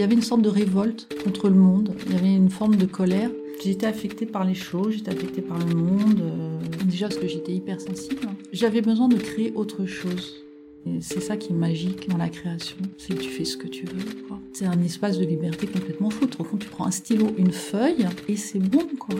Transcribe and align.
y 0.00 0.02
avait 0.02 0.14
une 0.14 0.22
sorte 0.22 0.42
de 0.42 0.48
révolte 0.48 1.08
contre 1.24 1.48
le 1.48 1.56
monde. 1.56 1.92
Il 2.06 2.12
y 2.12 2.16
avait 2.16 2.34
une 2.34 2.50
forme 2.50 2.76
de 2.76 2.86
colère. 2.86 3.30
J'étais 3.62 3.86
affectée 3.86 4.24
par 4.26 4.44
les 4.44 4.54
choses, 4.54 4.94
j'étais 4.94 5.10
affectée 5.10 5.42
par 5.42 5.58
le 5.58 5.74
monde. 5.74 6.20
euh, 6.20 6.58
déjà 6.86 7.08
parce 7.08 7.20
que 7.20 7.28
j'étais 7.28 7.52
hypersensible. 7.52 8.28
J'avais 8.52 8.80
besoin 8.80 9.08
de 9.08 9.16
créer 9.16 9.52
autre 9.54 9.84
chose. 9.86 10.42
Et 10.86 11.00
c'est 11.02 11.20
ça 11.20 11.36
qui 11.36 11.52
est 11.52 11.56
magique 11.56 12.08
dans 12.08 12.16
la 12.16 12.30
création, 12.30 12.76
c'est 12.96 13.14
que 13.14 13.20
tu 13.20 13.28
fais 13.28 13.44
ce 13.44 13.58
que 13.58 13.68
tu 13.68 13.84
veux. 13.84 14.22
quoi. 14.26 14.38
C'est 14.54 14.64
un 14.64 14.80
espace 14.82 15.18
de 15.18 15.26
liberté 15.26 15.66
complètement 15.66 16.08
fou. 16.08 16.26
Au 16.38 16.44
fond, 16.44 16.56
tu 16.56 16.68
prends 16.68 16.86
un 16.86 16.90
stylo, 16.90 17.34
une 17.36 17.52
feuille, 17.52 18.06
et 18.28 18.36
c'est 18.36 18.58
bon, 18.58 18.86
quoi. 18.98 19.14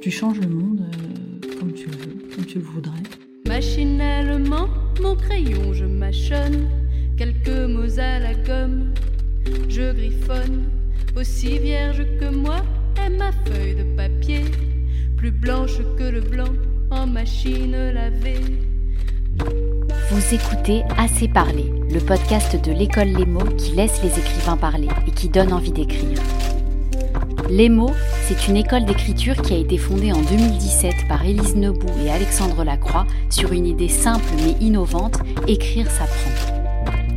Tu 0.00 0.10
changes 0.10 0.40
le 0.40 0.48
monde 0.48 0.80
euh, 0.80 1.50
comme 1.58 1.72
tu 1.74 1.86
le 1.88 1.96
veux, 1.96 2.34
comme 2.34 2.46
tu 2.46 2.58
voudrais. 2.58 3.02
Machinalement, 3.46 4.68
mon 5.02 5.14
crayon, 5.14 5.74
je 5.74 5.84
mâchonne 5.84 6.66
quelques 7.18 7.68
mots 7.68 7.98
à 7.98 8.18
la 8.18 8.34
gomme. 8.34 8.94
Je 9.68 9.92
griffonne, 9.92 10.64
aussi 11.16 11.58
vierge 11.58 12.04
que 12.20 12.34
moi 12.34 12.56
est 13.04 13.10
ma 13.10 13.32
feuille 13.44 13.74
de 13.74 13.96
papier, 13.96 14.42
plus 15.16 15.30
blanche 15.30 15.78
que 15.98 16.04
le 16.04 16.20
blanc 16.20 16.52
en 16.90 17.06
machine 17.06 17.72
lavée. 17.92 18.40
Vous 20.10 20.34
écoutez 20.34 20.82
Assez 20.98 21.26
parler, 21.26 21.72
le 21.90 22.00
podcast 22.00 22.62
de 22.62 22.72
l'école 22.72 23.08
Les 23.08 23.26
mots 23.26 23.48
qui 23.56 23.72
laisse 23.72 24.02
les 24.02 24.18
écrivains 24.18 24.56
parler 24.56 24.88
et 25.06 25.10
qui 25.10 25.28
donne 25.28 25.52
envie 25.52 25.72
d'écrire. 25.72 26.18
Les 27.48 27.68
mots, 27.68 27.94
c'est 28.22 28.48
une 28.48 28.56
école 28.56 28.84
d'écriture 28.84 29.36
qui 29.42 29.54
a 29.54 29.58
été 29.58 29.76
fondée 29.78 30.12
en 30.12 30.20
2017 30.22 31.08
par 31.08 31.24
Élise 31.24 31.56
Nebou 31.56 31.88
et 32.04 32.10
Alexandre 32.10 32.64
Lacroix 32.64 33.06
sur 33.30 33.52
une 33.52 33.66
idée 33.66 33.88
simple 33.88 34.32
mais 34.36 34.64
innovante, 34.64 35.18
écrire 35.48 35.90
s'apprend. 35.90 36.51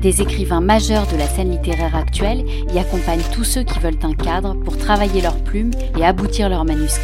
Des 0.05 0.21
écrivains 0.21 0.61
majeurs 0.61 1.07
de 1.07 1.17
la 1.17 1.27
scène 1.27 1.49
littéraire 1.49 1.95
actuelle 1.95 2.45
y 2.71 2.77
accompagnent 2.77 3.23
tous 3.33 3.43
ceux 3.43 3.63
qui 3.63 3.79
veulent 3.79 3.97
un 4.03 4.13
cadre 4.13 4.53
pour 4.53 4.77
travailler 4.77 5.19
leurs 5.19 5.43
plumes 5.43 5.71
et 5.97 6.05
aboutir 6.05 6.47
leurs 6.47 6.63
manuscrits. 6.63 7.01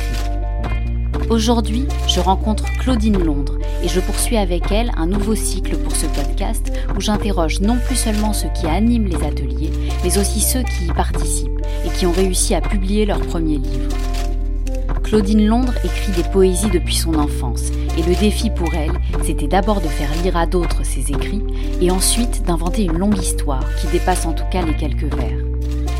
Aujourd'hui, 1.27 1.87
je 2.07 2.19
rencontre 2.19 2.63
Claudine 2.79 3.17
Londres 3.17 3.57
et 3.83 3.87
je 3.87 3.99
poursuis 4.01 4.37
avec 4.37 4.71
elle 4.71 4.91
un 4.97 5.07
nouveau 5.07 5.33
cycle 5.33 5.77
pour 5.77 5.95
ce 5.95 6.05
podcast 6.05 6.71
où 6.95 7.01
j'interroge 7.01 7.59
non 7.59 7.79
plus 7.87 7.95
seulement 7.95 8.33
ceux 8.33 8.49
qui 8.49 8.67
animent 8.67 9.07
les 9.07 9.25
ateliers, 9.25 9.71
mais 10.03 10.19
aussi 10.19 10.39
ceux 10.39 10.61
qui 10.61 10.85
y 10.85 10.93
participent 10.93 11.59
et 11.83 11.89
qui 11.97 12.05
ont 12.05 12.11
réussi 12.11 12.53
à 12.53 12.61
publier 12.61 13.07
leur 13.07 13.21
premier 13.21 13.57
livre. 13.57 13.89
Claudine 15.11 15.45
Londres 15.45 15.73
écrit 15.83 16.13
des 16.13 16.23
poésies 16.29 16.69
depuis 16.69 16.95
son 16.95 17.15
enfance 17.15 17.63
et 17.97 18.01
le 18.01 18.15
défi 18.15 18.49
pour 18.49 18.73
elle, 18.73 18.93
c'était 19.25 19.49
d'abord 19.49 19.81
de 19.81 19.87
faire 19.89 20.07
lire 20.23 20.37
à 20.37 20.45
d'autres 20.45 20.85
ses 20.85 21.11
écrits 21.11 21.43
et 21.81 21.91
ensuite 21.91 22.43
d'inventer 22.45 22.85
une 22.85 22.97
longue 22.97 23.17
histoire 23.17 23.65
qui 23.75 23.87
dépasse 23.87 24.25
en 24.25 24.31
tout 24.31 24.45
cas 24.49 24.61
les 24.61 24.73
quelques 24.73 25.13
vers. 25.13 25.37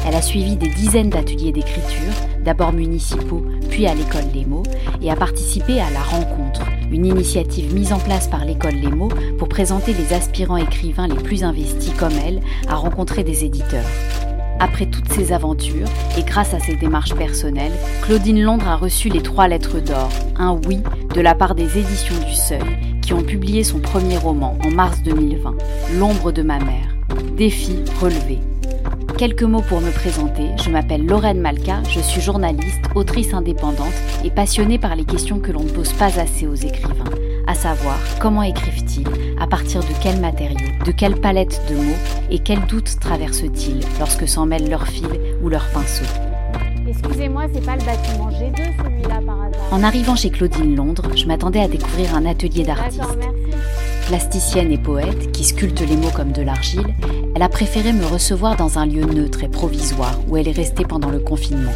Elle 0.07 0.15
a 0.15 0.21
suivi 0.21 0.55
des 0.55 0.69
dizaines 0.69 1.09
d'ateliers 1.09 1.51
d'écriture, 1.51 2.13
d'abord 2.45 2.71
municipaux, 2.71 3.45
puis 3.69 3.85
à 3.85 3.93
l'école 3.95 4.31
Les 4.33 4.45
Mots, 4.45 4.63
et 5.01 5.11
a 5.11 5.17
participé 5.17 5.81
à 5.81 5.89
La 5.89 6.03
Rencontre, 6.03 6.61
une 6.89 7.05
initiative 7.05 7.73
mise 7.73 7.91
en 7.91 7.99
place 7.99 8.29
par 8.29 8.45
l'école 8.45 8.75
Les 8.75 8.91
Mots 8.91 9.11
pour 9.37 9.49
présenter 9.49 9.93
les 9.93 10.13
aspirants 10.13 10.55
écrivains 10.55 11.09
les 11.09 11.21
plus 11.21 11.43
investis 11.43 11.93
comme 11.99 12.17
elle 12.25 12.39
à 12.69 12.75
rencontrer 12.75 13.25
des 13.25 13.43
éditeurs. 13.43 14.30
Après 14.63 14.85
toutes 14.85 15.11
ces 15.11 15.33
aventures, 15.33 15.87
et 16.19 16.21
grâce 16.21 16.53
à 16.53 16.59
ses 16.59 16.75
démarches 16.75 17.15
personnelles, 17.15 17.71
Claudine 18.03 18.43
Londres 18.43 18.67
a 18.67 18.75
reçu 18.75 19.09
les 19.09 19.23
trois 19.23 19.47
lettres 19.47 19.79
d'or, 19.79 20.11
un 20.37 20.51
oui, 20.67 20.81
de 21.15 21.19
la 21.19 21.33
part 21.33 21.55
des 21.55 21.79
éditions 21.79 22.13
du 22.27 22.35
Seuil, 22.35 22.77
qui 23.01 23.13
ont 23.13 23.23
publié 23.23 23.63
son 23.63 23.79
premier 23.79 24.19
roman 24.19 24.59
en 24.63 24.69
mars 24.69 25.01
2020, 25.01 25.55
L'ombre 25.97 26.31
de 26.31 26.43
ma 26.43 26.59
mère. 26.59 26.95
Défi 27.35 27.77
relevé. 27.99 28.37
Quelques 29.17 29.41
mots 29.41 29.63
pour 29.63 29.81
me 29.81 29.89
présenter. 29.89 30.49
Je 30.63 30.69
m'appelle 30.69 31.07
Lorraine 31.07 31.41
Malka, 31.41 31.81
je 31.89 31.99
suis 31.99 32.21
journaliste, 32.21 32.81
autrice 32.93 33.33
indépendante 33.33 33.93
et 34.23 34.29
passionnée 34.29 34.77
par 34.77 34.95
les 34.95 35.05
questions 35.05 35.39
que 35.39 35.51
l'on 35.51 35.63
ne 35.63 35.69
pose 35.69 35.93
pas 35.93 36.19
assez 36.19 36.45
aux 36.45 36.53
écrivains, 36.53 37.05
à 37.51 37.53
savoir 37.53 37.99
comment 38.21 38.43
écrivent-ils, 38.43 39.05
à 39.37 39.45
partir 39.45 39.81
de 39.81 39.93
quels 40.01 40.21
matériaux, 40.21 40.71
de 40.85 40.91
quelle 40.91 41.19
palette 41.19 41.61
de 41.69 41.75
mots 41.75 41.99
et 42.29 42.39
quels 42.39 42.65
doutes 42.65 42.97
traversent-ils 43.01 43.81
lorsque 43.99 44.25
s'en 44.25 44.45
mêlent 44.45 44.69
leurs 44.69 44.87
fils 44.87 45.05
ou 45.43 45.49
leurs 45.49 45.67
pinceaux. 45.71 46.05
Excusez-moi, 46.87 47.47
c'est 47.53 47.65
pas 47.65 47.75
le 47.75 47.83
bâtiment 47.83 48.29
G2 48.29 48.55
celui-là 48.77 49.19
par 49.25 49.41
hasard. 49.41 49.73
En 49.73 49.83
arrivant 49.83 50.15
chez 50.15 50.29
Claudine 50.29 50.77
Londres, 50.77 51.09
je 51.13 51.25
m'attendais 51.25 51.59
à 51.59 51.67
découvrir 51.67 52.15
un 52.15 52.25
atelier 52.25 52.63
d'artistes. 52.63 53.01
Plasticienne 54.07 54.71
et 54.71 54.77
poète, 54.77 55.33
qui 55.33 55.43
sculpte 55.43 55.81
les 55.81 55.97
mots 55.97 56.11
comme 56.15 56.31
de 56.31 56.41
l'argile, 56.41 56.87
elle 57.35 57.41
a 57.41 57.49
préféré 57.49 57.91
me 57.91 58.05
recevoir 58.05 58.55
dans 58.55 58.79
un 58.79 58.85
lieu 58.85 59.03
neutre 59.03 59.43
et 59.43 59.49
provisoire 59.49 60.17
où 60.29 60.37
elle 60.37 60.47
est 60.47 60.55
restée 60.55 60.85
pendant 60.85 61.09
le 61.09 61.19
confinement. 61.19 61.73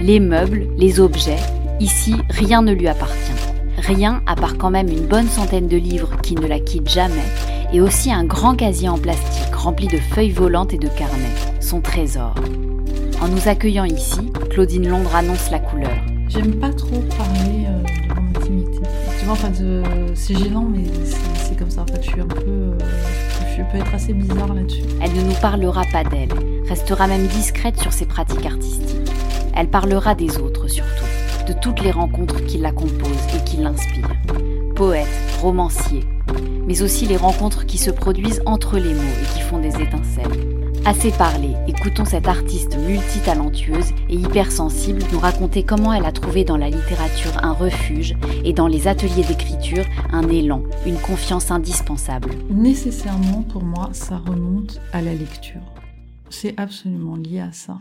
Les 0.00 0.20
meubles, 0.20 0.68
les 0.76 1.00
objets, 1.00 1.40
ici, 1.80 2.14
rien 2.30 2.62
ne 2.62 2.72
lui 2.72 2.86
appartient. 2.86 3.55
Rien 3.78 4.22
à 4.26 4.34
part 4.34 4.56
quand 4.56 4.70
même 4.70 4.88
une 4.88 5.06
bonne 5.06 5.28
centaine 5.28 5.68
de 5.68 5.76
livres 5.76 6.10
qui 6.22 6.34
ne 6.34 6.46
la 6.46 6.58
quittent 6.60 6.90
jamais, 6.90 7.14
et 7.72 7.80
aussi 7.80 8.12
un 8.12 8.24
grand 8.24 8.54
casier 8.54 8.88
en 8.88 8.98
plastique 8.98 9.54
rempli 9.54 9.86
de 9.86 9.98
feuilles 9.98 10.30
volantes 10.30 10.72
et 10.72 10.78
de 10.78 10.88
carnets, 10.88 11.34
son 11.60 11.80
trésor. 11.80 12.34
En 13.20 13.28
nous 13.28 13.48
accueillant 13.48 13.84
ici, 13.84 14.32
Claudine 14.50 14.88
Londres 14.88 15.14
annonce 15.14 15.50
la 15.50 15.58
couleur. 15.58 15.96
J'aime 16.28 16.54
pas 16.56 16.72
trop 16.72 17.00
parler 17.16 17.66
euh, 17.66 17.82
de 17.82 18.20
mon 18.20 18.38
intimité. 18.38 18.80
Tu 19.18 19.24
vois, 19.24 19.34
en 19.34 19.36
fait, 19.36 19.60
euh, 19.62 19.84
c'est 20.14 20.36
gênant, 20.36 20.66
mais 20.70 20.84
c'est 21.34 21.58
comme 21.58 21.70
ça. 21.70 21.82
En 21.82 21.86
fait, 21.86 22.02
je 22.02 22.08
suis 22.10 22.20
un 22.20 22.26
peu. 22.26 22.44
euh, 22.46 22.78
je 23.56 23.62
peux 23.62 23.78
être 23.78 23.94
assez 23.94 24.12
bizarre 24.12 24.52
là-dessus. 24.52 24.82
Elle 25.00 25.12
ne 25.14 25.22
nous 25.22 25.40
parlera 25.40 25.82
pas 25.92 26.04
d'elle, 26.04 26.28
restera 26.68 27.06
même 27.06 27.26
discrète 27.26 27.78
sur 27.80 27.92
ses 27.92 28.04
pratiques 28.04 28.44
artistiques. 28.44 28.96
Elle 29.54 29.68
parlera 29.68 30.14
des 30.14 30.36
autres 30.38 30.55
de 31.46 31.52
toutes 31.52 31.82
les 31.82 31.90
rencontres 31.90 32.44
qui 32.44 32.58
la 32.58 32.72
composent 32.72 33.34
et 33.34 33.44
qui 33.44 33.56
l'inspirent. 33.58 34.10
Poète, 34.74 35.06
romancier, 35.40 36.04
mais 36.66 36.82
aussi 36.82 37.06
les 37.06 37.16
rencontres 37.16 37.66
qui 37.66 37.78
se 37.78 37.90
produisent 37.90 38.42
entre 38.46 38.78
les 38.78 38.92
mots 38.92 39.00
et 39.22 39.34
qui 39.34 39.40
font 39.40 39.58
des 39.58 39.80
étincelles. 39.80 40.56
Assez 40.84 41.10
parlé, 41.10 41.50
écoutons 41.66 42.04
cette 42.04 42.28
artiste 42.28 42.76
multitalentueuse 42.78 43.92
et 44.08 44.14
hypersensible 44.14 45.02
nous 45.12 45.18
raconter 45.18 45.64
comment 45.64 45.92
elle 45.92 46.04
a 46.04 46.12
trouvé 46.12 46.44
dans 46.44 46.56
la 46.56 46.70
littérature 46.70 47.32
un 47.42 47.52
refuge 47.52 48.14
et 48.44 48.52
dans 48.52 48.68
les 48.68 48.86
ateliers 48.86 49.24
d'écriture 49.24 49.84
un 50.12 50.28
élan, 50.28 50.62
une 50.86 50.98
confiance 50.98 51.50
indispensable. 51.50 52.30
Nécessairement, 52.50 53.42
pour 53.42 53.64
moi, 53.64 53.88
ça 53.92 54.18
remonte 54.18 54.80
à 54.92 55.02
la 55.02 55.12
lecture. 55.12 55.62
C'est 56.30 56.54
absolument 56.56 57.16
lié 57.16 57.40
à 57.40 57.50
ça. 57.52 57.78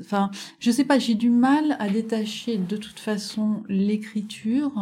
Enfin, 0.00 0.30
je 0.60 0.70
sais 0.70 0.84
pas, 0.84 0.98
j'ai 0.98 1.14
du 1.14 1.30
mal 1.30 1.76
à 1.78 1.88
détacher 1.88 2.56
de 2.56 2.76
toute 2.76 2.98
façon 2.98 3.62
l'écriture 3.68 4.72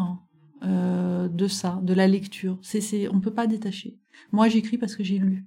euh, 0.62 1.28
de 1.28 1.48
ça, 1.48 1.80
de 1.82 1.92
la 1.92 2.06
lecture. 2.06 2.58
C'est, 2.62 2.80
c'est, 2.80 3.08
on 3.08 3.20
peut 3.20 3.34
pas 3.34 3.46
détacher. 3.46 3.98
Moi, 4.32 4.48
j'écris 4.48 4.78
parce 4.78 4.94
que 4.94 5.02
j'ai 5.02 5.18
lu. 5.18 5.46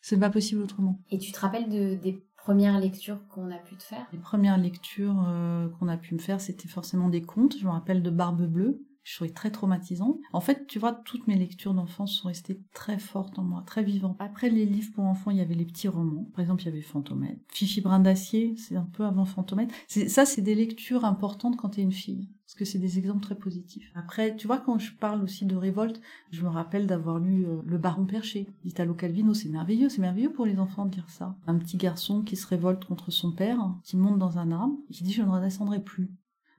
C'est 0.00 0.18
pas 0.18 0.30
possible 0.30 0.62
autrement. 0.62 1.00
Et 1.10 1.18
tu 1.18 1.32
te 1.32 1.40
rappelles 1.40 1.68
de, 1.68 1.94
des 1.94 2.22
premières 2.36 2.78
lectures 2.78 3.26
qu'on 3.28 3.50
a 3.50 3.58
pu 3.58 3.76
te 3.76 3.82
faire? 3.82 4.06
Les 4.12 4.18
premières 4.18 4.58
lectures 4.58 5.24
euh, 5.26 5.68
qu'on 5.68 5.88
a 5.88 5.96
pu 5.96 6.14
me 6.14 6.20
faire, 6.20 6.40
c'était 6.40 6.68
forcément 6.68 7.08
des 7.08 7.22
contes. 7.22 7.56
Je 7.58 7.64
me 7.64 7.70
rappelle 7.70 8.02
de 8.02 8.10
Barbe 8.10 8.46
Bleue. 8.46 8.85
Je 9.08 9.14
trouvais 9.14 9.30
très 9.30 9.52
traumatisant. 9.52 10.18
En 10.32 10.40
fait, 10.40 10.66
tu 10.66 10.80
vois, 10.80 10.92
toutes 10.92 11.28
mes 11.28 11.36
lectures 11.36 11.74
d'enfance 11.74 12.12
sont 12.12 12.26
restées 12.26 12.60
très 12.74 12.98
fortes 12.98 13.38
en 13.38 13.44
moi, 13.44 13.62
très 13.64 13.84
vivantes. 13.84 14.16
Après 14.18 14.50
les 14.50 14.66
livres 14.66 14.90
pour 14.96 15.04
enfants, 15.04 15.30
il 15.30 15.36
y 15.36 15.40
avait 15.40 15.54
les 15.54 15.64
petits 15.64 15.86
romans. 15.86 16.28
Par 16.34 16.40
exemple, 16.40 16.62
il 16.62 16.66
y 16.66 16.68
avait 16.70 16.80
Fantomette. 16.82 17.38
Fifi 17.48 17.80
Brin 17.80 18.00
d'Acier, 18.00 18.56
c'est 18.56 18.74
un 18.74 18.82
peu 18.92 19.04
avant 19.04 19.24
Fantomette. 19.24 19.70
C'est- 19.86 20.08
Ça, 20.08 20.26
c'est 20.26 20.42
des 20.42 20.56
lectures 20.56 21.04
importantes 21.04 21.56
quand 21.56 21.68
t'es 21.68 21.82
une 21.82 21.92
fille. 21.92 22.28
Parce 22.46 22.56
que 22.56 22.64
c'est 22.64 22.78
des 22.80 22.98
exemples 22.98 23.22
très 23.22 23.36
positifs. 23.36 23.92
Après, 23.94 24.34
tu 24.34 24.48
vois, 24.48 24.58
quand 24.58 24.78
je 24.78 24.92
parle 24.92 25.22
aussi 25.22 25.46
de 25.46 25.54
révolte, 25.56 26.00
je 26.32 26.42
me 26.42 26.48
rappelle 26.48 26.88
d'avoir 26.88 27.20
lu 27.20 27.44
euh, 27.46 27.60
Le 27.64 27.78
Baron 27.78 28.06
Perché 28.06 28.48
d'Italo 28.64 28.94
Calvino. 28.94 29.34
C'est 29.34 29.48
merveilleux, 29.48 29.88
c'est 29.88 30.00
merveilleux 30.00 30.32
pour 30.32 30.46
les 30.46 30.58
enfants 30.58 30.84
de 30.84 30.90
dire 30.90 31.08
ça. 31.10 31.36
Un 31.46 31.58
petit 31.58 31.76
garçon 31.76 32.22
qui 32.22 32.34
se 32.34 32.46
révolte 32.48 32.84
contre 32.84 33.12
son 33.12 33.30
père, 33.30 33.58
qui 33.84 33.96
monte 33.96 34.18
dans 34.18 34.38
un 34.38 34.50
arbre, 34.50 34.76
et 34.90 34.94
qui 34.94 35.04
dit 35.04 35.12
je 35.12 35.22
ne 35.22 35.30
redescendrai 35.30 35.80
plus. 35.82 36.10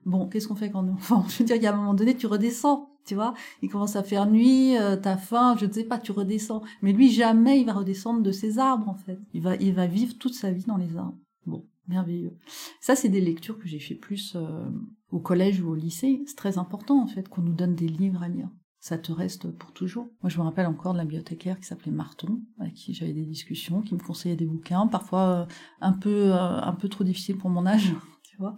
Bon, 0.08 0.26
qu'est-ce 0.26 0.48
qu'on 0.48 0.54
fait 0.54 0.70
quand 0.70 0.82
on 0.82 0.88
est 0.88 0.92
enfant? 0.92 1.22
Je 1.28 1.38
veux 1.38 1.44
dire, 1.44 1.56
il 1.56 1.62
y 1.62 1.66
a 1.66 1.74
un 1.74 1.76
moment 1.76 1.92
donné, 1.92 2.16
tu 2.16 2.26
redescends, 2.26 2.88
tu 3.04 3.14
vois? 3.14 3.34
Il 3.60 3.68
commence 3.68 3.94
à 3.94 4.02
faire 4.02 4.24
nuit, 4.24 4.74
euh, 4.78 4.96
t'as 4.96 5.18
faim, 5.18 5.54
je 5.60 5.66
ne 5.66 5.72
sais 5.72 5.84
pas, 5.84 5.98
tu 5.98 6.12
redescends. 6.12 6.62
Mais 6.80 6.94
lui, 6.94 7.12
jamais 7.12 7.60
il 7.60 7.66
va 7.66 7.74
redescendre 7.74 8.22
de 8.22 8.32
ses 8.32 8.58
arbres, 8.58 8.88
en 8.88 8.94
fait. 8.94 9.18
Il 9.34 9.42
va, 9.42 9.56
il 9.56 9.74
va 9.74 9.86
vivre 9.86 10.14
toute 10.18 10.32
sa 10.32 10.50
vie 10.50 10.64
dans 10.64 10.78
les 10.78 10.96
arbres. 10.96 11.18
Bon, 11.44 11.66
merveilleux. 11.88 12.32
Ça, 12.80 12.96
c'est 12.96 13.10
des 13.10 13.20
lectures 13.20 13.58
que 13.58 13.68
j'ai 13.68 13.80
fait 13.80 13.96
plus 13.96 14.32
euh, 14.34 14.70
au 15.10 15.18
collège 15.20 15.60
ou 15.60 15.68
au 15.68 15.74
lycée. 15.74 16.22
C'est 16.26 16.36
très 16.36 16.56
important, 16.56 17.02
en 17.02 17.06
fait, 17.06 17.28
qu'on 17.28 17.42
nous 17.42 17.52
donne 17.52 17.74
des 17.74 17.88
livres 17.88 18.22
à 18.22 18.28
lire. 18.28 18.48
Ça 18.80 18.96
te 18.96 19.12
reste 19.12 19.50
pour 19.50 19.72
toujours. 19.72 20.08
Moi, 20.22 20.30
je 20.30 20.38
me 20.38 20.42
rappelle 20.44 20.66
encore 20.66 20.94
de 20.94 20.98
la 20.98 21.04
bibliothécaire 21.04 21.60
qui 21.60 21.66
s'appelait 21.66 21.92
Marton, 21.92 22.40
avec 22.58 22.72
qui 22.72 22.94
j'avais 22.94 23.12
des 23.12 23.26
discussions, 23.26 23.82
qui 23.82 23.92
me 23.92 24.00
conseillait 24.00 24.36
des 24.36 24.46
bouquins, 24.46 24.86
parfois 24.86 25.28
euh, 25.28 25.46
un 25.82 25.92
peu, 25.92 26.32
un 26.32 26.72
peu 26.72 26.88
trop 26.88 27.04
difficiles 27.04 27.36
pour 27.36 27.50
mon 27.50 27.66
âge, 27.66 27.92
tu 28.22 28.38
vois? 28.38 28.56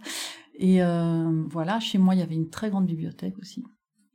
Et 0.55 0.83
euh, 0.83 1.43
voilà, 1.47 1.79
chez 1.79 1.97
moi, 1.97 2.15
il 2.15 2.19
y 2.19 2.23
avait 2.23 2.35
une 2.35 2.49
très 2.49 2.69
grande 2.69 2.85
bibliothèque 2.85 3.37
aussi, 3.39 3.63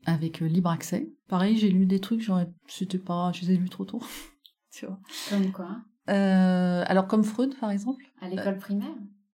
avec 0.04 0.42
euh, 0.42 0.46
libre 0.46 0.70
accès. 0.70 1.10
Pareil, 1.28 1.56
j'ai 1.56 1.70
lu 1.70 1.86
des 1.86 2.00
trucs, 2.00 2.20
j'aurais, 2.20 2.48
c'était 2.68 2.98
pas, 2.98 3.32
je 3.32 3.42
les 3.42 3.52
ai 3.52 3.56
lus 3.56 3.68
trop 3.68 3.84
tôt, 3.84 4.02
tu 4.70 4.86
vois. 4.86 5.00
Comme 5.30 5.50
quoi? 5.52 5.78
Euh, 6.08 6.84
alors 6.86 7.08
comme 7.08 7.24
Freud, 7.24 7.58
par 7.58 7.70
exemple 7.70 8.04
À 8.20 8.28
l'école 8.28 8.58
primaire? 8.58 8.94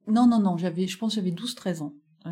Non, 0.07 0.27
non, 0.27 0.39
non, 0.39 0.57
j'avais, 0.57 0.87
je 0.87 0.97
pense 0.97 1.15
que 1.15 1.21
j'avais 1.21 1.31
12-13 1.31 1.81
ans. 1.81 1.93
Euh, 2.25 2.31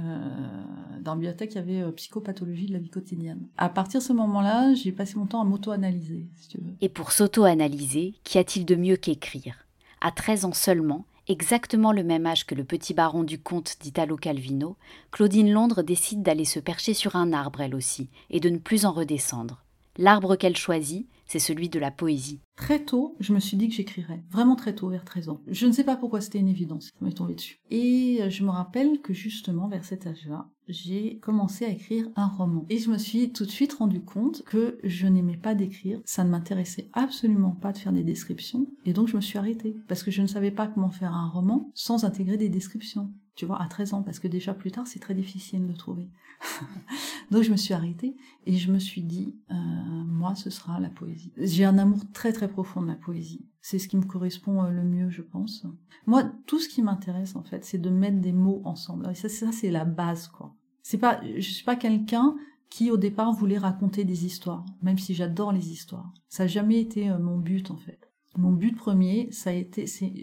dans 1.01 1.12
la 1.12 1.15
bibliothèque, 1.15 1.53
il 1.53 1.56
y 1.56 1.59
avait 1.59 1.81
euh, 1.81 1.91
psychopathologie 1.91 2.65
de 2.65 2.73
la 2.73 2.79
vie 2.79 2.89
quotidienne. 2.89 3.47
À 3.57 3.69
partir 3.69 4.00
de 4.00 4.06
ce 4.06 4.13
moment-là, 4.13 4.73
j'ai 4.73 4.91
passé 4.91 5.15
mon 5.15 5.25
temps 5.25 5.41
à 5.41 5.45
m'auto-analyser, 5.45 6.27
si 6.35 6.50
tu 6.50 6.57
veux. 6.57 6.73
Et 6.81 6.89
pour 6.89 7.12
s'auto-analyser, 7.12 8.15
qu'y 8.23 8.38
a-t-il 8.38 8.65
de 8.65 8.75
mieux 8.75 8.97
qu'écrire? 8.97 9.67
À 10.01 10.12
13 10.12 10.45
ans 10.45 10.53
seulement, 10.53 11.06
exactement 11.27 11.92
le 11.92 12.04
même 12.04 12.25
âge 12.25 12.45
que 12.45 12.56
le 12.56 12.63
petit 12.63 12.94
baron 12.94 13.24
du 13.24 13.39
comte 13.39 13.77
d'Italo 13.81 14.16
Calvino, 14.16 14.77
Claudine 15.12 15.51
Londres 15.51 15.81
décide 15.81 16.22
d'aller 16.24 16.45
se 16.45 16.60
percher 16.60 16.94
sur 16.94 17.16
un 17.16 17.33
arbre 17.33 17.62
elle 17.62 17.75
aussi, 17.75 18.10
et 18.30 18.39
de 18.39 18.50
ne 18.50 18.57
plus 18.57 18.86
en 18.86 18.92
redescendre. 18.92 19.64
L'arbre 19.97 20.36
qu'elle 20.36 20.57
choisit, 20.57 21.07
c'est 21.25 21.39
celui 21.39 21.69
de 21.69 21.80
la 21.80 21.89
poésie. 21.89 22.42
Très 22.57 22.83
tôt, 22.83 23.15
je 23.19 23.33
me 23.33 23.39
suis 23.39 23.56
dit 23.56 23.69
que 23.69 23.75
j'écrirais. 23.75 24.24
Vraiment 24.30 24.56
très 24.56 24.75
tôt, 24.75 24.89
vers 24.89 25.06
13 25.06 25.30
ans. 25.30 25.42
Je 25.47 25.65
ne 25.65 25.71
sais 25.71 25.83
pas 25.83 25.95
pourquoi 25.95 26.21
c'était 26.21 26.39
une 26.39 26.50
évidence, 26.50 26.86
ça 26.86 27.06
m'est 27.06 27.13
tombé 27.13 27.36
dessus. 27.36 27.59
Et 27.71 28.19
euh, 28.21 28.30
je 28.30 28.44
me 28.44 28.50
rappelle 28.50 29.01
que 29.01 29.13
justement, 29.13 29.68
vers 29.68 29.86
cet 29.86 30.06
âge-là, 30.06 30.50
j'ai 30.68 31.18
commencé 31.19 31.65
à 31.65 31.69
écrire 31.69 32.09
un 32.15 32.27
roman. 32.27 32.65
Et 32.69 32.77
je 32.77 32.89
me 32.89 32.97
suis 32.97 33.31
tout 33.31 33.45
de 33.45 33.51
suite 33.51 33.74
rendu 33.74 34.01
compte 34.01 34.44
que 34.44 34.77
je 34.83 35.07
n'aimais 35.07 35.38
pas 35.38 35.56
d'écrire. 35.56 36.01
Ça 36.06 36.24
ne 36.24 36.30
m'intéressait 36.30 36.89
absolument 36.94 37.51
pas 37.51 37.71
de 37.71 37.77
faire 37.77 37.94
des 37.94 38.03
descriptions. 38.03 38.68
Et 38.86 38.94
donc 38.94 39.07
je 39.07 39.15
me 39.15 39.21
suis 39.21 39.38
arrêtée. 39.38 39.75
Parce 39.88 40.03
que 40.03 40.12
je 40.12 40.21
ne 40.21 40.27
savais 40.27 40.51
pas 40.51 40.68
comment 40.68 40.91
faire 40.91 41.13
un 41.13 41.30
roman 41.30 41.71
sans 41.74 42.03
intégrer 42.03 42.38
des 42.38 42.50
descriptions 42.50 43.12
tu 43.36 43.45
vois, 43.45 43.62
à 43.62 43.68
13 43.68 43.94
ans, 43.94 44.01
parce 44.01 44.19
que 44.19 44.27
déjà 44.27 44.53
plus 44.53 44.71
tard, 44.71 44.88
c'est 44.88 45.00
très 45.00 45.13
difficile 45.13 45.68
de 45.68 45.74
trouver. 45.74 46.07
Donc 47.32 47.44
je 47.44 47.52
me 47.52 47.58
suis 47.58 47.74
arrêtée 47.74 48.16
et 48.46 48.56
je 48.56 48.72
me 48.72 48.80
suis 48.80 49.02
dit, 49.02 49.36
euh, 49.52 49.56
moi, 49.56 50.36
ce 50.36 50.50
sera 50.50 50.80
la 50.80 50.90
poésie. 50.90 51.32
J'ai 51.38 51.66
un 51.66 51.78
amour 51.78 52.00
très 52.14 52.34
très 52.34 52.48
profond 52.48 52.82
de 52.82 52.88
la 52.88 52.96
poésie. 52.96 53.46
C'est 53.62 53.80
ce 53.80 53.88
qui 53.88 53.98
me 53.98 54.06
correspond 54.06 54.64
euh, 54.64 54.70
le 54.70 54.84
mieux, 54.84 55.10
je 55.10 55.22
pense. 55.22 55.66
Moi, 56.06 56.24
tout 56.46 56.60
ce 56.60 56.70
qui 56.70 56.82
m'intéresse, 56.82 57.36
en 57.36 57.44
fait, 57.44 57.66
c'est 57.66 57.78
de 57.80 57.90
mettre 57.90 58.20
des 58.20 58.34
mots 58.34 58.62
ensemble. 58.66 59.10
Et 59.10 59.16
ça, 59.16 59.52
c'est 59.52 59.72
la 59.72 59.86
base, 59.86 60.28
quoi. 60.28 60.56
C'est 60.84 61.00
pas, 61.00 61.20
je 61.24 61.50
suis 61.50 61.66
pas 61.66 61.76
quelqu'un 61.76 62.36
qui 62.70 62.92
au 62.92 62.98
départ 62.98 63.32
voulait 63.32 63.58
raconter 63.58 64.04
des 64.04 64.26
histoires, 64.26 64.66
même 64.82 64.98
si 64.98 65.14
j'adore 65.14 65.52
les 65.52 65.72
histoires. 65.72 66.14
Ça 66.28 66.44
n'a 66.44 66.48
jamais 66.48 66.80
été 66.80 67.10
euh, 67.10 67.18
mon 67.18 67.38
but, 67.38 67.72
en 67.72 67.78
fait. 67.78 68.12
Mon 68.38 68.52
but 68.52 68.76
premier, 68.76 69.32
ça 69.32 69.50
a 69.50 69.54
été, 69.54 69.88
c'est 69.88 70.14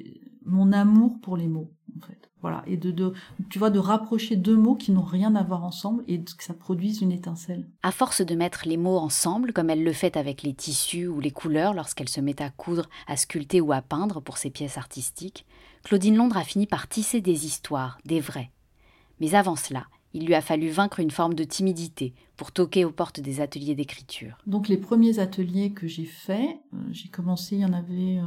mon 0.45 0.71
amour 0.73 1.19
pour 1.21 1.37
les 1.37 1.49
mots, 1.49 1.73
en 1.97 2.01
fait. 2.07 2.22
Et 2.67 2.77
de, 2.77 2.91
de, 2.91 3.13
tu 3.51 3.59
vois, 3.59 3.71
de 3.71 3.79
rapprocher 3.79 4.37
deux 4.37 4.57
mots 4.57 4.75
qui 4.75 4.93
n'ont 4.93 5.05
rien 5.05 5.35
à 5.37 5.43
voir 5.43 5.65
ensemble 5.65 6.03
et 6.09 6.23
que 6.23 6.45
ça 6.45 6.55
produise 6.55 7.01
une 7.01 7.13
étincelle. 7.13 7.67
À 7.83 7.93
force 7.93 8.21
de 8.21 8.35
mettre 8.35 8.63
les 8.67 8.77
mots 8.77 8.99
ensemble, 8.99 9.53
comme 9.53 9.71
elle 9.71 9.85
le 9.85 9.93
fait 9.93 10.17
avec 10.17 10.43
les 10.43 10.55
tissus 10.55 11.07
ou 11.07 11.21
les 11.21 11.31
couleurs 11.31 11.75
lorsqu'elle 11.75 12.09
se 12.09 12.21
met 12.21 12.43
à 12.43 12.51
coudre, 12.51 12.89
à 13.07 13.17
sculpter 13.17 13.61
ou 13.61 13.73
à 13.73 13.83
peindre 13.83 14.21
pour 14.21 14.39
ses 14.39 14.51
pièces 14.51 14.79
artistiques, 14.79 15.47
Claudine 15.85 16.17
Londres 16.17 16.37
a 16.37 16.45
fini 16.45 16.67
par 16.67 16.89
tisser 16.89 17.21
des 17.21 17.47
histoires, 17.47 17.99
des 18.05 18.21
vrais. 18.21 18.51
Mais 19.21 19.35
avant 19.35 19.57
cela, 19.57 19.87
il 20.15 20.27
lui 20.27 20.35
a 20.35 20.41
fallu 20.41 20.69
vaincre 20.69 21.01
une 21.01 21.11
forme 21.11 21.35
de 21.35 21.45
timidité 21.45 22.15
pour 22.37 22.53
toquer 22.53 22.85
aux 22.85 22.91
portes 22.91 23.21
des 23.21 23.41
ateliers 23.41 23.75
d'écriture. 23.75 24.37
Donc 24.47 24.69
les 24.69 24.77
premiers 24.77 25.19
ateliers 25.19 25.73
que 25.73 25.87
j'ai 25.87 26.05
faits, 26.05 26.59
euh, 26.75 26.79
j'ai 26.91 27.09
commencé, 27.09 27.57
il 27.57 27.63
y 27.63 27.65
en 27.65 27.73
avait 27.73 28.19
euh, 28.19 28.25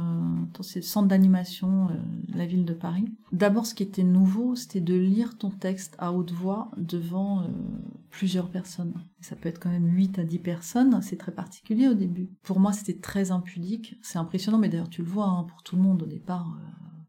dans 0.54 0.62
ces 0.62 0.80
centres 0.82 1.08
d'animation, 1.08 1.88
euh, 1.88 1.94
la 2.34 2.46
ville 2.46 2.64
de 2.64 2.72
Paris. 2.72 3.04
D'abord, 3.32 3.66
ce 3.66 3.74
qui 3.74 3.82
était 3.82 4.04
nouveau, 4.04 4.54
c'était 4.54 4.80
de 4.80 4.94
lire 4.94 5.36
ton 5.36 5.50
texte 5.50 5.96
à 5.98 6.12
haute 6.12 6.32
voix 6.32 6.70
devant 6.76 7.42
euh, 7.42 7.48
plusieurs 8.10 8.48
personnes. 8.48 8.94
Ça 9.20 9.36
peut 9.36 9.48
être 9.48 9.58
quand 9.58 9.70
même 9.70 9.88
8 9.88 10.18
à 10.18 10.24
10 10.24 10.38
personnes, 10.38 11.02
c'est 11.02 11.18
très 11.18 11.32
particulier 11.32 11.88
au 11.88 11.94
début. 11.94 12.30
Pour 12.42 12.60
moi, 12.60 12.72
c'était 12.72 12.98
très 12.98 13.30
impudique, 13.32 13.96
c'est 14.02 14.18
impressionnant, 14.18 14.58
mais 14.58 14.68
d'ailleurs 14.68 14.88
tu 14.88 15.02
le 15.02 15.08
vois, 15.08 15.26
hein, 15.26 15.44
pour 15.44 15.62
tout 15.62 15.76
le 15.76 15.82
monde 15.82 16.02
au 16.02 16.06
départ, 16.06 16.56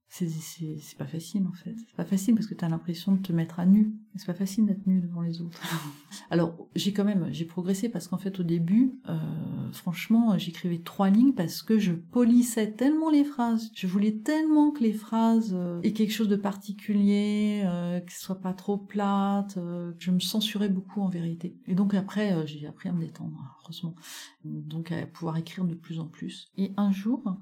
c'est 0.09 0.97
pas 0.97 1.05
facile 1.05 1.45
en 1.47 1.53
fait. 1.53 1.75
C'est 1.77 1.95
pas 1.95 2.05
facile 2.05 2.35
parce 2.35 2.47
que 2.47 2.55
tu 2.55 2.63
as 2.63 2.69
l'impression 2.69 3.13
de 3.13 3.21
te 3.21 3.33
mettre 3.33 3.59
à 3.59 3.65
nu. 3.65 3.93
C'est 4.15 4.25
pas 4.25 4.33
facile 4.33 4.65
d'être 4.65 4.87
nu 4.87 5.01
devant 5.01 5.21
les 5.21 5.41
autres. 5.41 5.61
Alors 6.31 6.67
j'ai 6.75 6.93
quand 6.93 7.03
même 7.03 7.27
j'ai 7.31 7.45
progressé 7.45 7.89
parce 7.89 8.07
qu'en 8.07 8.17
fait 8.17 8.39
au 8.39 8.43
début, 8.43 8.93
euh, 9.09 9.17
franchement, 9.73 10.37
j'écrivais 10.37 10.79
trois 10.79 11.09
lignes 11.09 11.33
parce 11.33 11.61
que 11.61 11.77
je 11.77 11.91
polissais 11.91 12.71
tellement 12.71 13.09
les 13.09 13.25
phrases. 13.25 13.69
Je 13.75 13.85
voulais 13.85 14.13
tellement 14.13 14.71
que 14.71 14.81
les 14.81 14.93
phrases 14.93 15.51
euh, 15.53 15.81
aient 15.83 15.93
quelque 15.93 16.13
chose 16.13 16.29
de 16.29 16.35
particulier, 16.37 17.63
euh, 17.65 17.99
qu'elles 17.99 18.11
soient 18.11 18.41
pas 18.41 18.53
trop 18.53 18.77
plates. 18.77 19.57
Euh, 19.57 19.91
je 19.99 20.11
me 20.11 20.19
censurais 20.19 20.69
beaucoup 20.69 21.01
en 21.01 21.09
vérité. 21.09 21.57
Et 21.67 21.75
donc 21.75 21.93
après 21.93 22.47
j'ai 22.47 22.65
appris 22.65 22.87
à 22.87 22.93
me 22.93 23.01
détendre, 23.01 23.37
heureusement. 23.61 23.93
Donc 24.45 24.91
à 24.91 25.05
pouvoir 25.05 25.37
écrire 25.37 25.65
de 25.65 25.75
plus 25.75 25.99
en 25.99 26.07
plus. 26.07 26.49
Et 26.57 26.71
un 26.77 26.91
jour 26.91 27.37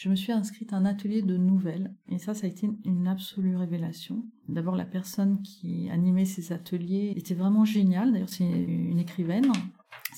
je 0.00 0.08
me 0.08 0.16
suis 0.16 0.32
inscrite 0.32 0.72
à 0.72 0.76
un 0.76 0.86
atelier 0.86 1.20
de 1.20 1.36
nouvelles 1.36 1.92
et 2.08 2.16
ça, 2.16 2.32
ça 2.32 2.46
a 2.46 2.48
été 2.48 2.70
une 2.86 3.06
absolue 3.06 3.54
révélation. 3.54 4.24
D'abord, 4.48 4.74
la 4.74 4.86
personne 4.86 5.42
qui 5.42 5.90
animait 5.90 6.24
ces 6.24 6.54
ateliers 6.54 7.12
était 7.16 7.34
vraiment 7.34 7.66
géniale. 7.66 8.12
D'ailleurs, 8.12 8.30
c'est 8.30 8.44
une 8.44 8.98
écrivaine 8.98 9.52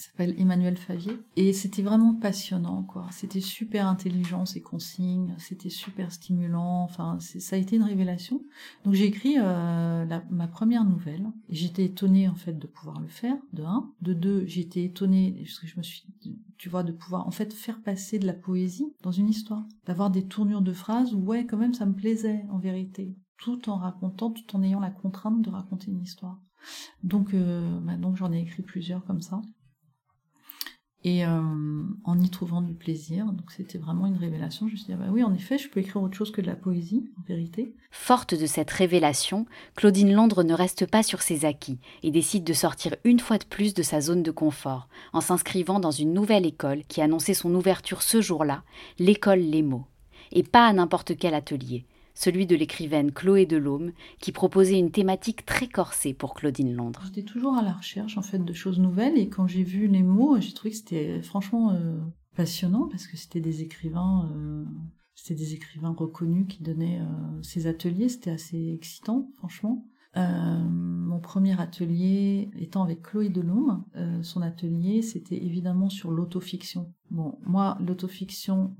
s'appelle 0.02 0.34
Emmanuel 0.38 0.76
Favier. 0.76 1.18
Et 1.36 1.52
c'était 1.52 1.82
vraiment 1.82 2.14
passionnant, 2.14 2.82
quoi. 2.82 3.06
C'était 3.10 3.40
super 3.40 3.86
intelligent, 3.86 4.46
ces 4.46 4.60
consignes, 4.60 5.34
c'était 5.38 5.70
super 5.70 6.12
stimulant, 6.12 6.82
enfin, 6.82 7.18
ça 7.20 7.56
a 7.56 7.58
été 7.58 7.76
une 7.76 7.84
révélation. 7.84 8.42
Donc 8.84 8.94
j'ai 8.94 9.06
écrit 9.06 9.36
euh, 9.38 10.04
ma 10.30 10.48
première 10.48 10.84
nouvelle, 10.84 11.26
j'étais 11.48 11.84
étonnée, 11.84 12.28
en 12.28 12.34
fait, 12.34 12.58
de 12.58 12.66
pouvoir 12.66 13.00
le 13.00 13.08
faire, 13.08 13.36
de 13.52 13.62
un. 13.62 13.90
De 14.00 14.12
deux, 14.12 14.44
j'étais 14.46 14.84
étonnée, 14.84 15.34
parce 15.44 15.60
que 15.60 15.66
je 15.66 15.76
me 15.76 15.82
suis, 15.82 16.04
tu 16.62 16.68
vois, 16.68 16.84
de 16.84 16.92
pouvoir, 16.92 17.26
en 17.26 17.32
fait, 17.32 17.52
faire 17.52 17.82
passer 17.82 18.20
de 18.20 18.26
la 18.26 18.34
poésie 18.34 18.94
dans 19.02 19.10
une 19.10 19.28
histoire. 19.28 19.66
D'avoir 19.84 20.12
des 20.12 20.28
tournures 20.28 20.62
de 20.62 20.72
phrases 20.72 21.12
où, 21.12 21.18
ouais, 21.18 21.44
quand 21.44 21.56
même, 21.56 21.74
ça 21.74 21.86
me 21.86 21.92
plaisait, 21.92 22.44
en 22.50 22.58
vérité. 22.58 23.16
Tout 23.36 23.68
en 23.68 23.78
racontant, 23.78 24.30
tout 24.30 24.54
en 24.54 24.62
ayant 24.62 24.78
la 24.78 24.92
contrainte 24.92 25.42
de 25.42 25.50
raconter 25.50 25.90
une 25.90 26.02
histoire. 26.02 26.40
Donc, 27.02 27.34
euh, 27.34 27.80
bah, 27.80 27.96
donc 27.96 28.14
j'en 28.14 28.30
ai 28.30 28.38
écrit 28.38 28.62
plusieurs 28.62 29.04
comme 29.04 29.22
ça 29.22 29.42
et 31.04 31.26
euh, 31.26 31.40
en 32.04 32.20
y 32.20 32.30
trouvant 32.30 32.62
du 32.62 32.74
plaisir. 32.74 33.26
Donc 33.26 33.50
c'était 33.50 33.78
vraiment 33.78 34.06
une 34.06 34.16
révélation. 34.16 34.68
Je 34.68 34.72
me 34.72 34.76
suis 34.76 34.86
dit, 34.86 34.92
ah 34.92 34.96
bah 34.96 35.10
oui, 35.10 35.22
en 35.22 35.34
effet, 35.34 35.58
je 35.58 35.68
peux 35.68 35.80
écrire 35.80 36.02
autre 36.02 36.16
chose 36.16 36.30
que 36.30 36.40
de 36.40 36.46
la 36.46 36.54
poésie, 36.54 37.10
en 37.18 37.22
vérité. 37.22 37.74
Forte 37.90 38.34
de 38.34 38.46
cette 38.46 38.70
révélation, 38.70 39.46
Claudine 39.74 40.12
Londres 40.12 40.44
ne 40.44 40.54
reste 40.54 40.86
pas 40.86 41.02
sur 41.02 41.22
ses 41.22 41.44
acquis 41.44 41.78
et 42.02 42.10
décide 42.10 42.44
de 42.44 42.52
sortir 42.52 42.94
une 43.04 43.20
fois 43.20 43.38
de 43.38 43.44
plus 43.44 43.74
de 43.74 43.82
sa 43.82 44.00
zone 44.00 44.22
de 44.22 44.30
confort, 44.30 44.88
en 45.12 45.20
s'inscrivant 45.20 45.80
dans 45.80 45.90
une 45.90 46.12
nouvelle 46.12 46.46
école 46.46 46.84
qui 46.88 47.02
annonçait 47.02 47.34
son 47.34 47.54
ouverture 47.54 48.02
ce 48.02 48.20
jour-là, 48.20 48.62
l'école 48.98 49.40
Les 49.40 49.62
Mots. 49.62 49.86
Et 50.30 50.42
pas 50.42 50.66
à 50.66 50.72
n'importe 50.72 51.16
quel 51.18 51.34
atelier, 51.34 51.84
celui 52.14 52.46
de 52.46 52.56
l'écrivaine 52.56 53.12
Chloé 53.12 53.46
Delhomme, 53.46 53.92
qui 54.20 54.32
proposait 54.32 54.78
une 54.78 54.90
thématique 54.90 55.46
très 55.46 55.68
corsée 55.68 56.14
pour 56.14 56.34
Claudine 56.34 56.74
Londres. 56.74 57.02
J'étais 57.06 57.22
toujours 57.22 57.54
à 57.54 57.62
la 57.62 57.72
recherche 57.72 58.18
en 58.18 58.22
fait 58.22 58.44
de 58.44 58.52
choses 58.52 58.78
nouvelles 58.78 59.18
et 59.18 59.28
quand 59.28 59.46
j'ai 59.46 59.62
vu 59.62 59.86
les 59.86 60.02
mots, 60.02 60.40
j'ai 60.40 60.52
trouvé 60.52 60.70
que 60.70 60.76
c'était 60.76 61.22
franchement 61.22 61.72
euh, 61.72 61.98
passionnant 62.36 62.88
parce 62.88 63.06
que 63.06 63.16
c'était 63.16 63.40
des 63.40 63.62
écrivains, 63.62 64.30
euh, 64.34 64.64
c'était 65.14 65.38
des 65.38 65.54
écrivains 65.54 65.94
reconnus 65.96 66.46
qui 66.48 66.62
donnaient 66.62 67.00
euh, 67.00 67.42
ces 67.42 67.66
ateliers, 67.66 68.08
c'était 68.08 68.30
assez 68.30 68.72
excitant 68.74 69.30
franchement. 69.38 69.84
mon 70.14 71.20
premier 71.20 71.58
atelier 71.58 72.50
étant 72.58 72.82
avec 72.82 73.02
Chloé 73.02 73.30
Delhomme, 73.30 73.84
son 74.22 74.42
atelier 74.42 75.00
c'était 75.00 75.42
évidemment 75.42 75.88
sur 75.88 76.10
l'autofiction. 76.10 76.92
Bon, 77.10 77.38
moi 77.46 77.78
l'autofiction, 77.80 78.76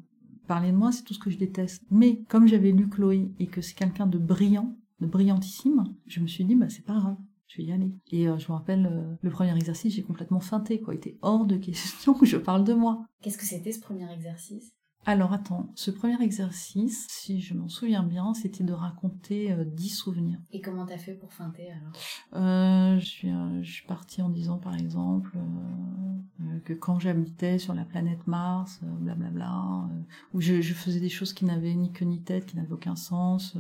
parler 0.46 0.72
de 0.72 0.76
moi, 0.76 0.92
c'est 0.92 1.02
tout 1.02 1.14
ce 1.14 1.18
que 1.18 1.30
je 1.30 1.38
déteste. 1.38 1.82
Mais 1.90 2.22
comme 2.28 2.46
j'avais 2.46 2.72
lu 2.72 2.88
Chloé 2.88 3.30
et 3.38 3.46
que 3.46 3.60
c'est 3.60 3.74
quelqu'un 3.74 4.06
de 4.06 4.18
brillant, 4.18 4.76
de 5.00 5.06
brillantissime, 5.06 5.84
je 6.06 6.20
me 6.20 6.26
suis 6.26 6.44
dit, 6.44 6.54
bah 6.54 6.68
c'est 6.68 6.84
pas 6.84 6.98
grave. 6.98 7.16
Je 7.48 7.58
vais 7.58 7.64
y 7.64 7.72
aller. 7.72 7.92
Et 8.10 8.28
euh, 8.28 8.38
je 8.38 8.50
me 8.50 8.56
rappelle, 8.56 8.86
euh, 8.90 9.14
le 9.20 9.30
premier 9.30 9.54
exercice, 9.54 9.92
j'ai 9.94 10.02
complètement 10.02 10.40
feinté, 10.40 10.80
quoi. 10.80 10.94
Il 10.94 10.98
était 10.98 11.18
hors 11.20 11.44
de 11.44 11.56
question 11.56 12.14
que 12.18 12.24
je 12.24 12.38
parle 12.38 12.64
de 12.64 12.72
moi. 12.72 13.04
Qu'est-ce 13.20 13.36
que 13.36 13.44
c'était 13.44 13.72
ce 13.72 13.80
premier 13.80 14.10
exercice? 14.10 14.72
Alors 15.04 15.32
attends, 15.32 15.70
ce 15.74 15.90
premier 15.90 16.20
exercice, 16.22 17.06
si 17.08 17.40
je 17.40 17.54
m'en 17.54 17.68
souviens 17.68 18.04
bien, 18.04 18.34
c'était 18.34 18.62
de 18.62 18.72
raconter 18.72 19.50
euh, 19.50 19.64
dix 19.64 19.88
souvenirs. 19.88 20.38
Et 20.52 20.60
comment 20.60 20.86
t'as 20.86 20.98
fait 20.98 21.14
pour 21.14 21.32
feinter 21.32 21.72
alors? 21.72 21.92
Euh, 22.34 22.98
je, 23.00 23.04
suis, 23.04 23.30
euh, 23.30 23.62
je 23.62 23.72
suis 23.72 23.86
partie 23.86 24.22
en 24.22 24.28
disant 24.28 24.58
par 24.58 24.76
exemple 24.76 25.36
euh, 25.36 26.60
que 26.60 26.72
quand 26.72 27.00
j'habitais 27.00 27.58
sur 27.58 27.74
la 27.74 27.84
planète 27.84 28.26
Mars, 28.28 28.80
blablabla, 28.82 29.88
où 30.34 30.40
je, 30.40 30.60
je, 30.60 30.72
faisais 30.74 31.00
des 31.00 31.08
choses 31.08 31.32
qui 31.32 31.44
n'avaient 31.44 31.74
ni 31.74 31.92
queue 31.92 32.04
ni 32.04 32.22
tête, 32.22 32.46
qui 32.46 32.56
n'avaient 32.56 32.72
aucun 32.72 32.96
sens, 32.96 33.56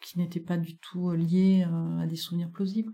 qui 0.00 0.18
n'étaient 0.18 0.40
pas 0.40 0.56
du 0.56 0.78
tout 0.78 1.10
liées 1.12 1.66
à 2.00 2.06
des 2.06 2.16
souvenirs 2.16 2.50
plausibles. 2.50 2.92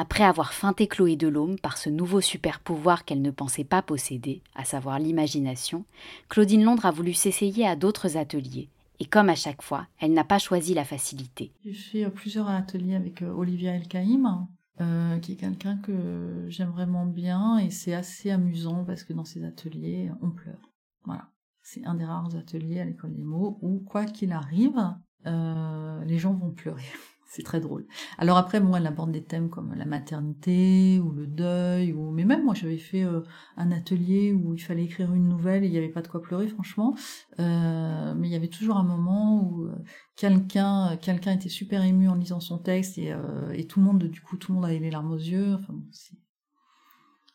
Après 0.00 0.22
avoir 0.22 0.52
feinté 0.52 0.86
Chloé 0.86 1.16
Delhomme 1.16 1.58
par 1.58 1.76
ce 1.76 1.90
nouveau 1.90 2.20
super 2.20 2.60
pouvoir 2.60 3.04
qu'elle 3.04 3.20
ne 3.20 3.32
pensait 3.32 3.64
pas 3.64 3.82
posséder, 3.82 4.42
à 4.54 4.62
savoir 4.62 5.00
l'imagination, 5.00 5.84
Claudine 6.28 6.62
Londres 6.62 6.86
a 6.86 6.92
voulu 6.92 7.12
s'essayer 7.12 7.66
à 7.66 7.74
d'autres 7.74 8.16
ateliers. 8.16 8.68
Et 9.00 9.06
comme 9.06 9.28
à 9.28 9.34
chaque 9.34 9.60
fois, 9.60 9.88
elle 9.98 10.12
n'a 10.12 10.22
pas 10.22 10.38
choisi 10.38 10.72
la 10.72 10.84
facilité. 10.84 11.50
J'ai 11.64 11.72
fait 11.72 12.10
plusieurs 12.10 12.48
ateliers 12.48 12.94
avec 12.94 13.22
Olivia 13.22 13.74
Elkaïm, 13.74 14.46
euh, 14.80 15.18
qui 15.18 15.32
est 15.32 15.36
quelqu'un 15.36 15.78
que 15.78 16.46
j'aime 16.46 16.70
vraiment 16.70 17.04
bien 17.04 17.58
et 17.58 17.70
c'est 17.70 17.94
assez 17.94 18.30
amusant 18.30 18.84
parce 18.84 19.02
que 19.02 19.12
dans 19.12 19.24
ces 19.24 19.44
ateliers, 19.44 20.12
on 20.22 20.30
pleure. 20.30 20.70
Voilà. 21.06 21.28
C'est 21.60 21.84
un 21.84 21.94
des 21.94 22.04
rares 22.04 22.36
ateliers 22.36 22.78
à 22.78 22.84
l'école 22.84 23.14
des 23.14 23.24
mots 23.24 23.58
où, 23.62 23.80
quoi 23.80 24.04
qu'il 24.04 24.30
arrive, 24.30 24.80
euh, 25.26 26.04
les 26.04 26.18
gens 26.18 26.34
vont 26.34 26.52
pleurer. 26.52 26.84
C'est 27.30 27.42
très 27.42 27.60
drôle. 27.60 27.86
Alors 28.16 28.38
après, 28.38 28.58
moi, 28.58 28.78
elle 28.78 28.86
aborde 28.86 29.12
des 29.12 29.22
thèmes 29.22 29.50
comme 29.50 29.74
la 29.74 29.84
maternité 29.84 30.98
ou 30.98 31.12
le 31.12 31.26
deuil, 31.26 31.92
ou 31.92 32.10
mais 32.10 32.24
même 32.24 32.42
moi, 32.42 32.54
j'avais 32.54 32.78
fait 32.78 33.04
euh, 33.04 33.20
un 33.58 33.70
atelier 33.70 34.32
où 34.32 34.54
il 34.54 34.58
fallait 34.60 34.84
écrire 34.84 35.12
une 35.12 35.28
nouvelle 35.28 35.62
et 35.62 35.66
il 35.66 35.72
n'y 35.72 35.76
avait 35.76 35.90
pas 35.90 36.00
de 36.00 36.08
quoi 36.08 36.22
pleurer, 36.22 36.48
franchement. 36.48 36.96
Euh, 37.38 38.14
mais 38.16 38.28
il 38.28 38.32
y 38.32 38.34
avait 38.34 38.48
toujours 38.48 38.78
un 38.78 38.82
moment 38.82 39.42
où 39.42 39.64
euh, 39.64 39.74
quelqu'un, 40.16 40.96
quelqu'un 41.02 41.34
était 41.34 41.50
super 41.50 41.84
ému 41.84 42.08
en 42.08 42.14
lisant 42.14 42.40
son 42.40 42.56
texte 42.56 42.96
et, 42.96 43.14
et, 43.52 43.66
tout 43.66 43.80
le 43.80 43.84
monde, 43.84 44.04
du 44.04 44.22
coup, 44.22 44.38
tout 44.38 44.52
le 44.52 44.56
monde 44.56 44.64
avait 44.64 44.78
les 44.78 44.90
larmes 44.90 45.12
aux 45.12 45.16
yeux. 45.16 45.52
Enfin, 45.52 45.74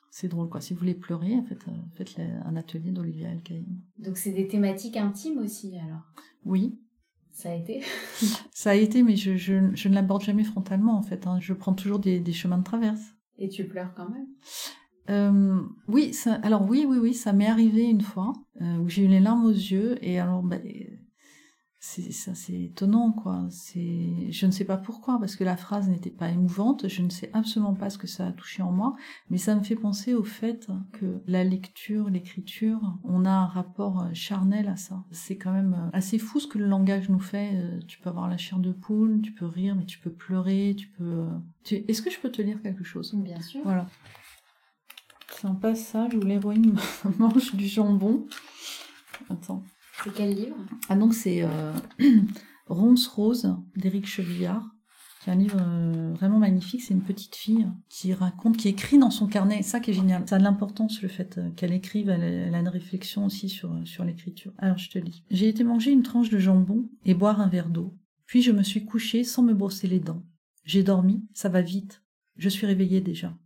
c'est 0.09 0.27
drôle 0.27 0.49
quoi. 0.49 0.59
Si 0.59 0.73
vous 0.73 0.79
voulez 0.79 0.95
pleurer, 0.95 1.39
faites, 1.47 1.65
faites 1.93 2.19
un 2.45 2.55
atelier 2.55 2.91
d'Olivia 2.91 3.29
Elkaïm. 3.29 3.65
Donc 3.99 4.17
c'est 4.17 4.31
des 4.31 4.47
thématiques 4.47 4.97
intimes 4.97 5.37
aussi 5.37 5.77
alors? 5.77 6.01
Oui, 6.45 6.79
ça 7.33 7.49
a 7.49 7.55
été 7.55 7.81
Ça 8.53 8.71
a 8.71 8.75
été, 8.75 9.03
mais 9.03 9.15
je, 9.15 9.35
je, 9.35 9.55
je 9.73 9.89
ne 9.89 9.95
l'aborde 9.95 10.23
jamais 10.23 10.43
frontalement, 10.43 10.95
en 10.97 11.01
fait. 11.01 11.27
Hein. 11.27 11.39
Je 11.41 11.53
prends 11.53 11.73
toujours 11.73 11.99
des, 11.99 12.19
des, 12.19 12.31
chemins 12.31 12.59
de 12.59 12.63
traverse. 12.63 13.01
Et 13.37 13.49
tu 13.49 13.65
pleures 13.65 13.93
quand 13.95 14.07
même 14.09 14.27
euh, 15.09 15.61
Oui, 15.87 16.13
ça, 16.13 16.35
alors 16.43 16.69
oui, 16.69 16.85
oui, 16.87 16.97
oui, 16.99 17.13
ça 17.13 17.33
m'est 17.33 17.47
arrivé 17.47 17.83
une 17.83 18.01
fois, 18.01 18.33
euh, 18.61 18.77
où 18.77 18.87
j'ai 18.87 19.03
eu 19.03 19.07
les 19.07 19.19
larmes 19.19 19.45
aux 19.45 19.51
yeux, 19.51 19.97
et 20.01 20.19
alors, 20.19 20.43
bah, 20.43 20.57
c'est 21.85 22.13
ça 22.13 22.33
c'est 22.33 22.53
étonnant 22.53 23.11
quoi. 23.11 23.45
C'est 23.49 24.31
je 24.31 24.45
ne 24.45 24.51
sais 24.51 24.63
pas 24.63 24.77
pourquoi 24.77 25.19
parce 25.19 25.35
que 25.35 25.43
la 25.43 25.57
phrase 25.57 25.89
n'était 25.89 26.09
pas 26.09 26.29
émouvante. 26.29 26.87
Je 26.87 27.01
ne 27.01 27.09
sais 27.09 27.29
absolument 27.33 27.73
pas 27.73 27.89
ce 27.89 27.97
que 27.97 28.07
ça 28.07 28.27
a 28.27 28.31
touché 28.31 28.63
en 28.63 28.71
moi. 28.71 28.95
Mais 29.29 29.37
ça 29.37 29.53
me 29.53 29.61
fait 29.61 29.75
penser 29.75 30.13
au 30.13 30.23
fait 30.23 30.65
que 30.93 31.21
la 31.27 31.43
lecture 31.43 32.09
l'écriture 32.09 32.79
on 33.03 33.25
a 33.25 33.31
un 33.31 33.47
rapport 33.47 34.01
euh, 34.01 34.13
charnel 34.13 34.69
à 34.69 34.77
ça. 34.77 35.03
C'est 35.11 35.35
quand 35.35 35.51
même 35.51 35.73
euh, 35.73 35.89
assez 35.91 36.19
fou 36.19 36.39
ce 36.39 36.47
que 36.47 36.57
le 36.57 36.67
langage 36.67 37.09
nous 37.09 37.19
fait 37.19 37.51
euh, 37.53 37.79
tu 37.85 37.99
peux 37.99 38.09
avoir 38.09 38.29
la 38.29 38.37
chair 38.37 38.59
de 38.59 38.71
poule 38.71 39.21
tu 39.21 39.33
peux 39.33 39.45
rire 39.45 39.75
mais 39.75 39.85
tu 39.85 39.99
peux 39.99 40.13
pleurer 40.13 40.75
tu 40.77 40.87
peux 40.87 41.27
est-ce 41.69 42.01
que 42.01 42.09
je 42.09 42.19
peux 42.19 42.31
te 42.31 42.41
lire 42.41 42.61
quelque 42.61 42.85
chose? 42.85 43.13
Bien 43.13 43.41
sûr. 43.41 43.59
Voilà. 43.65 43.87
C'est 45.33 45.47
un 45.47 45.55
passage 45.55 46.15
où 46.15 46.21
l'héroïne 46.21 46.77
mange 47.19 47.53
du 47.55 47.67
jambon. 47.67 48.25
Attends 49.29 49.63
c'est 50.01 50.13
quel 50.13 50.33
livre 50.33 50.55
Ah 50.89 50.95
donc 50.95 51.13
c'est 51.13 51.43
euh, 51.43 51.73
Ronce 52.67 53.07
Rose 53.07 53.55
d'Éric 53.75 54.07
Chevillard, 54.07 54.75
qui 55.21 55.29
est 55.29 55.33
un 55.33 55.37
livre 55.37 55.59
euh, 55.61 56.13
vraiment 56.13 56.39
magnifique. 56.39 56.81
C'est 56.81 56.93
une 56.93 57.03
petite 57.03 57.35
fille 57.35 57.67
qui 57.89 58.13
raconte, 58.13 58.57
qui 58.57 58.69
écrit 58.69 58.97
dans 58.97 59.11
son 59.11 59.27
carnet. 59.27 59.61
ça 59.61 59.79
qui 59.79 59.91
est 59.91 59.93
génial. 59.93 60.27
Ça 60.27 60.35
a 60.35 60.39
de 60.39 60.43
l'importance 60.43 61.01
le 61.01 61.09
fait 61.09 61.37
euh, 61.37 61.49
qu'elle 61.51 61.73
écrive. 61.73 62.09
Elle, 62.09 62.53
a 62.53 62.59
une 62.59 62.67
réflexion 62.67 63.25
aussi 63.25 63.49
sur, 63.49 63.75
sur 63.85 64.03
l'écriture. 64.03 64.51
Alors 64.57 64.77
je 64.77 64.89
te 64.89 64.97
lis. 64.97 65.23
J'ai 65.29 65.47
été 65.47 65.63
manger 65.63 65.91
une 65.91 66.03
tranche 66.03 66.29
de 66.29 66.39
jambon 66.39 66.89
et 67.05 67.13
boire 67.13 67.39
un 67.39 67.47
verre 67.47 67.69
d'eau. 67.69 67.93
Puis 68.25 68.41
je 68.41 68.51
me 68.51 68.63
suis 68.63 68.85
couchée 68.85 69.23
sans 69.23 69.43
me 69.43 69.53
brosser 69.53 69.87
les 69.87 69.99
dents. 69.99 70.23
J'ai 70.65 70.83
dormi, 70.83 71.23
ça 71.33 71.49
va 71.49 71.61
vite. 71.61 72.01
Je 72.37 72.49
suis 72.49 72.65
réveillée 72.65 73.01
déjà. 73.01 73.37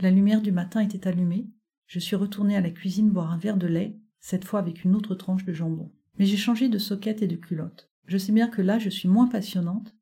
La 0.00 0.10
lumière 0.10 0.42
du 0.42 0.52
matin 0.52 0.80
était 0.80 1.08
allumée. 1.08 1.48
Je 1.86 1.98
suis 1.98 2.16
retournée 2.16 2.56
à 2.56 2.60
la 2.60 2.70
cuisine 2.70 3.10
boire 3.10 3.32
un 3.32 3.38
verre 3.38 3.56
de 3.56 3.66
lait 3.66 3.98
cette 4.22 4.46
fois 4.46 4.60
avec 4.60 4.84
une 4.84 4.94
autre 4.94 5.14
tranche 5.14 5.44
de 5.44 5.52
jambon. 5.52 5.92
Mais 6.18 6.24
j'ai 6.24 6.38
changé 6.38 6.70
de 6.70 6.78
soquette 6.78 7.20
et 7.20 7.26
de 7.26 7.36
culotte. 7.36 7.90
Je 8.06 8.16
sais 8.16 8.32
bien 8.32 8.48
que 8.48 8.62
là 8.62 8.78
je 8.78 8.88
suis 8.88 9.08
moins 9.08 9.26
passionnante, 9.26 9.94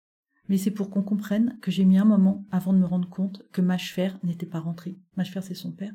mais 0.49 0.59
c'est 0.59 0.71
pour 0.71 0.91
qu'on 0.91 1.03
comprenne 1.03 1.59
que 1.61 1.71
j'ai 1.71 1.85
mis 1.85 1.99
un 1.99 2.05
moment 2.05 2.47
avant 2.51 2.73
de 2.73 2.79
me 2.79 2.87
rendre 2.87 3.09
compte 3.09 3.43
que 3.51 3.63
Mâchefer 3.63 4.11
n'était 4.23 4.47
pas 4.47 4.61
rentré. 4.61 4.99
Mâchefer 5.17 5.41
c'est 5.43 5.55
son 5.55 5.73
père. 5.73 5.93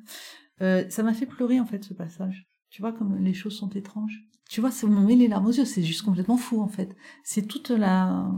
Euh, 0.61 0.83
ça 0.89 1.03
m'a 1.03 1.13
fait 1.13 1.25
pleurer 1.25 1.59
en 1.59 1.65
fait 1.65 1.83
ce 1.83 1.93
passage. 1.93 2.49
Tu 2.69 2.81
vois 2.81 2.93
comme 2.93 3.17
les 3.23 3.33
choses 3.33 3.57
sont 3.57 3.69
étranges. 3.69 4.27
Tu 4.49 4.61
vois, 4.61 4.71
ça 4.71 4.87
me 4.87 4.99
met 4.99 5.15
les 5.15 5.27
larmes 5.27 5.47
aux 5.47 5.51
yeux, 5.51 5.65
c'est 5.65 5.83
juste 5.83 6.03
complètement 6.03 6.37
fou 6.37 6.61
en 6.61 6.67
fait. 6.67 6.95
C'est 7.23 7.47
toute 7.47 7.69
la, 7.69 8.31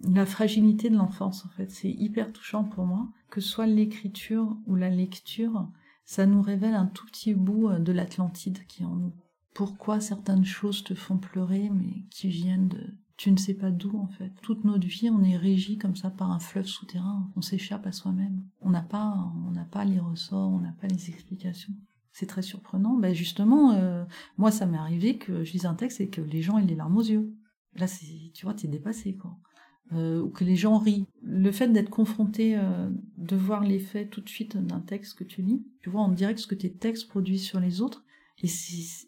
la 0.00 0.26
fragilité 0.26 0.90
de 0.90 0.96
l'enfance 0.96 1.44
en 1.44 1.48
fait. 1.50 1.70
C'est 1.70 1.90
hyper 1.90 2.32
touchant 2.32 2.64
pour 2.64 2.84
moi, 2.84 3.08
que 3.30 3.40
ce 3.40 3.48
soit 3.48 3.66
l'écriture 3.66 4.56
ou 4.66 4.76
la 4.76 4.90
lecture 4.90 5.68
ça 6.06 6.24
nous 6.24 6.40
révèle 6.40 6.74
un 6.74 6.86
tout 6.86 7.04
petit 7.06 7.34
bout 7.34 7.68
euh, 7.68 7.78
de 7.78 7.92
l'Atlantide 7.92 8.64
qui 8.66 8.82
est 8.82 8.86
en 8.86 8.94
nous. 8.94 9.12
Pourquoi 9.52 10.00
certaines 10.00 10.44
choses 10.44 10.84
te 10.84 10.94
font 10.94 11.18
pleurer, 11.18 11.68
mais 11.70 12.04
qui 12.10 12.28
viennent 12.28 12.68
de... 12.68 12.94
Tu 13.16 13.30
ne 13.32 13.38
sais 13.38 13.54
pas 13.54 13.70
d'où, 13.70 13.98
en 13.98 14.08
fait. 14.08 14.30
Toute 14.42 14.64
notre 14.64 14.86
vie, 14.86 15.08
on 15.08 15.22
est 15.22 15.38
régi 15.38 15.78
comme 15.78 15.96
ça 15.96 16.10
par 16.10 16.30
un 16.30 16.38
fleuve 16.38 16.66
souterrain. 16.66 17.30
On 17.34 17.40
s'échappe 17.40 17.86
à 17.86 17.92
soi-même. 17.92 18.44
On 18.60 18.68
n'a 18.68 18.82
pas, 18.82 19.32
on 19.46 19.50
n'a 19.52 19.64
pas 19.64 19.86
les 19.86 19.98
ressorts, 19.98 20.52
on 20.52 20.60
n'a 20.60 20.72
pas 20.72 20.86
les 20.86 21.08
explications. 21.08 21.72
C'est 22.12 22.26
très 22.26 22.42
surprenant. 22.42 22.94
Ben 22.98 23.14
justement, 23.14 23.72
euh, 23.72 24.04
moi, 24.36 24.50
ça 24.50 24.66
m'est 24.66 24.76
arrivé 24.76 25.16
que 25.16 25.44
je 25.44 25.52
lis 25.54 25.66
un 25.66 25.74
texte 25.74 26.02
et 26.02 26.10
que 26.10 26.20
les 26.20 26.42
gens 26.42 26.58
aient 26.58 26.66
les 26.66 26.74
larmes 26.74 26.98
aux 26.98 27.02
yeux. 27.02 27.34
Là, 27.74 27.86
tu 28.34 28.44
vois, 28.44 28.54
t'es 28.54 28.68
dépassé, 28.68 29.16
quoi. 29.16 29.38
Euh, 29.92 30.20
ou 30.20 30.30
que 30.30 30.42
les 30.42 30.56
gens 30.56 30.78
rient. 30.78 31.06
Le 31.22 31.52
fait 31.52 31.68
d'être 31.68 31.90
confronté, 31.90 32.58
euh, 32.58 32.90
de 33.18 33.36
voir 33.36 33.62
l'effet 33.62 34.08
tout 34.08 34.20
de 34.20 34.28
suite 34.28 34.56
d'un 34.56 34.80
texte 34.80 35.16
que 35.16 35.22
tu 35.22 35.42
lis, 35.42 35.64
tu 35.80 35.90
vois 35.90 36.00
en 36.00 36.08
direct 36.08 36.40
ce 36.40 36.48
que 36.48 36.56
tes 36.56 36.72
textes 36.72 37.08
produisent 37.08 37.44
sur 37.44 37.60
les 37.60 37.80
autres, 37.80 38.04
et 38.42 38.48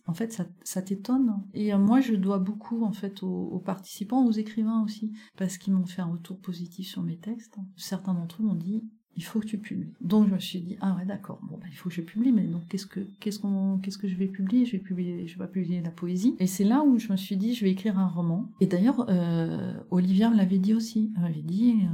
en 0.06 0.14
fait 0.14 0.32
ça, 0.32 0.46
ça 0.62 0.80
t'étonne. 0.80 1.42
Et 1.52 1.74
euh, 1.74 1.78
moi 1.78 2.00
je 2.00 2.14
dois 2.14 2.38
beaucoup 2.38 2.84
en 2.84 2.92
fait 2.92 3.24
aux, 3.24 3.48
aux 3.48 3.58
participants, 3.58 4.24
aux 4.24 4.30
écrivains 4.30 4.84
aussi, 4.84 5.12
parce 5.36 5.58
qu'ils 5.58 5.74
m'ont 5.74 5.84
fait 5.84 6.02
un 6.02 6.12
retour 6.12 6.38
positif 6.38 6.86
sur 6.86 7.02
mes 7.02 7.18
textes. 7.18 7.58
Certains 7.76 8.14
d'entre 8.14 8.40
eux 8.40 8.46
m'ont 8.46 8.54
dit 8.54 8.84
il 9.18 9.24
faut 9.24 9.40
que 9.40 9.46
tu 9.46 9.58
publies. 9.58 9.92
Donc 10.00 10.28
je 10.28 10.34
me 10.34 10.38
suis 10.38 10.60
dit 10.60 10.76
ah 10.80 10.94
ouais 10.96 11.04
d'accord 11.04 11.40
bon 11.42 11.58
bah, 11.58 11.66
il 11.68 11.74
faut 11.74 11.88
que 11.88 11.94
je 11.96 12.02
publie 12.02 12.30
mais 12.30 12.44
donc 12.44 12.62
qu'est-ce 12.68 12.86
que 12.86 13.00
qu'est-ce 13.18 13.40
qu'on 13.40 13.78
qu'est-ce 13.82 13.98
que 13.98 14.06
je 14.06 14.14
vais 14.14 14.28
publier? 14.28 14.64
Je 14.64 14.72
vais 14.72 14.78
publier 14.78 15.26
je 15.26 15.32
vais 15.34 15.44
pas 15.44 15.50
publier 15.50 15.82
la 15.82 15.90
poésie 15.90 16.36
et 16.38 16.46
c'est 16.46 16.62
là 16.62 16.84
où 16.84 16.98
je 16.98 17.10
me 17.10 17.16
suis 17.16 17.36
dit 17.36 17.52
je 17.54 17.64
vais 17.64 17.72
écrire 17.72 17.98
un 17.98 18.06
roman. 18.06 18.48
Et 18.60 18.66
d'ailleurs 18.66 19.06
euh, 19.08 19.74
Olivia 19.90 20.30
me 20.30 20.36
l'avait 20.36 20.58
dit 20.58 20.72
aussi. 20.72 21.10
Elle 21.16 21.22
m'avait 21.22 21.42
dit 21.42 21.80
euh, 21.82 21.88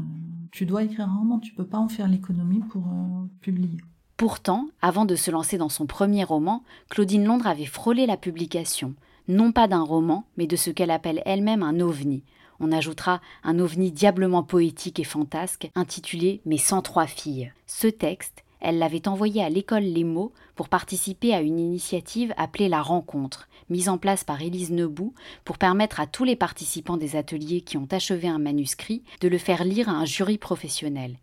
tu 0.52 0.66
dois 0.66 0.84
écrire 0.84 1.08
un 1.08 1.16
roman, 1.16 1.38
tu 1.38 1.54
peux 1.54 1.66
pas 1.66 1.78
en 1.78 1.88
faire 1.88 2.08
l'économie 2.08 2.60
pour 2.60 2.82
euh, 2.82 3.26
publier. 3.40 3.78
Pourtant, 4.18 4.68
avant 4.82 5.06
de 5.06 5.16
se 5.16 5.30
lancer 5.30 5.56
dans 5.56 5.70
son 5.70 5.86
premier 5.86 6.24
roman, 6.24 6.62
Claudine 6.90 7.24
Londres 7.24 7.46
avait 7.46 7.64
frôlé 7.64 8.04
la 8.04 8.18
publication, 8.18 8.94
non 9.28 9.50
pas 9.50 9.66
d'un 9.66 9.82
roman, 9.82 10.26
mais 10.36 10.46
de 10.46 10.56
ce 10.56 10.70
qu'elle 10.70 10.90
appelle 10.90 11.22
elle-même 11.24 11.62
un 11.62 11.80
ovni, 11.80 12.22
on 12.60 12.72
ajoutera 12.72 13.20
un 13.42 13.58
ovni 13.58 13.92
diablement 13.92 14.42
poétique 14.42 15.00
et 15.00 15.04
fantasque 15.04 15.70
intitulé 15.74 16.40
Mes 16.44 16.58
103 16.58 17.06
filles. 17.06 17.52
Ce 17.66 17.86
texte, 17.86 18.44
elle 18.60 18.78
l'avait 18.78 19.08
envoyé 19.08 19.42
à 19.42 19.50
l'école 19.50 19.82
Les 19.82 20.04
Mots 20.04 20.32
pour 20.54 20.70
participer 20.70 21.34
à 21.34 21.42
une 21.42 21.58
initiative 21.58 22.32
appelée 22.38 22.70
La 22.70 22.80
Rencontre, 22.80 23.48
mise 23.68 23.90
en 23.90 23.98
place 23.98 24.24
par 24.24 24.40
Élise 24.40 24.70
Nebout 24.70 25.12
pour 25.44 25.58
permettre 25.58 26.00
à 26.00 26.06
tous 26.06 26.24
les 26.24 26.36
participants 26.36 26.96
des 26.96 27.14
ateliers 27.14 27.60
qui 27.60 27.76
ont 27.76 27.88
achevé 27.90 28.26
un 28.26 28.38
manuscrit 28.38 29.02
de 29.20 29.28
le 29.28 29.36
faire 29.36 29.64
lire 29.64 29.90
à 29.90 29.92
un 29.92 30.06
jury 30.06 30.38
professionnel. 30.38 31.18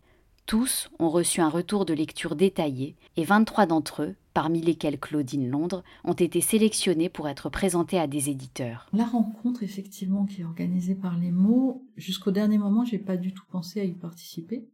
Tous 0.46 0.88
ont 0.98 1.08
reçu 1.08 1.40
un 1.40 1.48
retour 1.48 1.84
de 1.84 1.94
lecture 1.94 2.36
détaillé 2.36 2.94
et 3.16 3.24
23 3.24 3.66
d'entre 3.66 4.02
eux, 4.02 4.14
parmi 4.32 4.60
lesquels 4.60 4.98
Claudine 4.98 5.48
Londres, 5.48 5.82
ont 6.04 6.12
été 6.12 6.40
sélectionnés 6.40 7.08
pour 7.08 7.28
être 7.28 7.50
présentés 7.50 7.98
à 7.98 8.06
des 8.06 8.30
éditeurs. 8.30 8.88
La 8.92 9.04
rencontre, 9.04 9.62
effectivement, 9.62 10.26
qui 10.26 10.42
est 10.42 10.44
organisée 10.44 10.94
par 10.94 11.18
les 11.18 11.30
mots, 11.30 11.86
jusqu'au 11.96 12.30
dernier 12.30 12.58
moment, 12.58 12.84
j'ai 12.84 12.98
pas 12.98 13.16
du 13.16 13.32
tout 13.32 13.44
pensé 13.50 13.80
à 13.80 13.84
y 13.84 13.94
participer. 13.94 14.68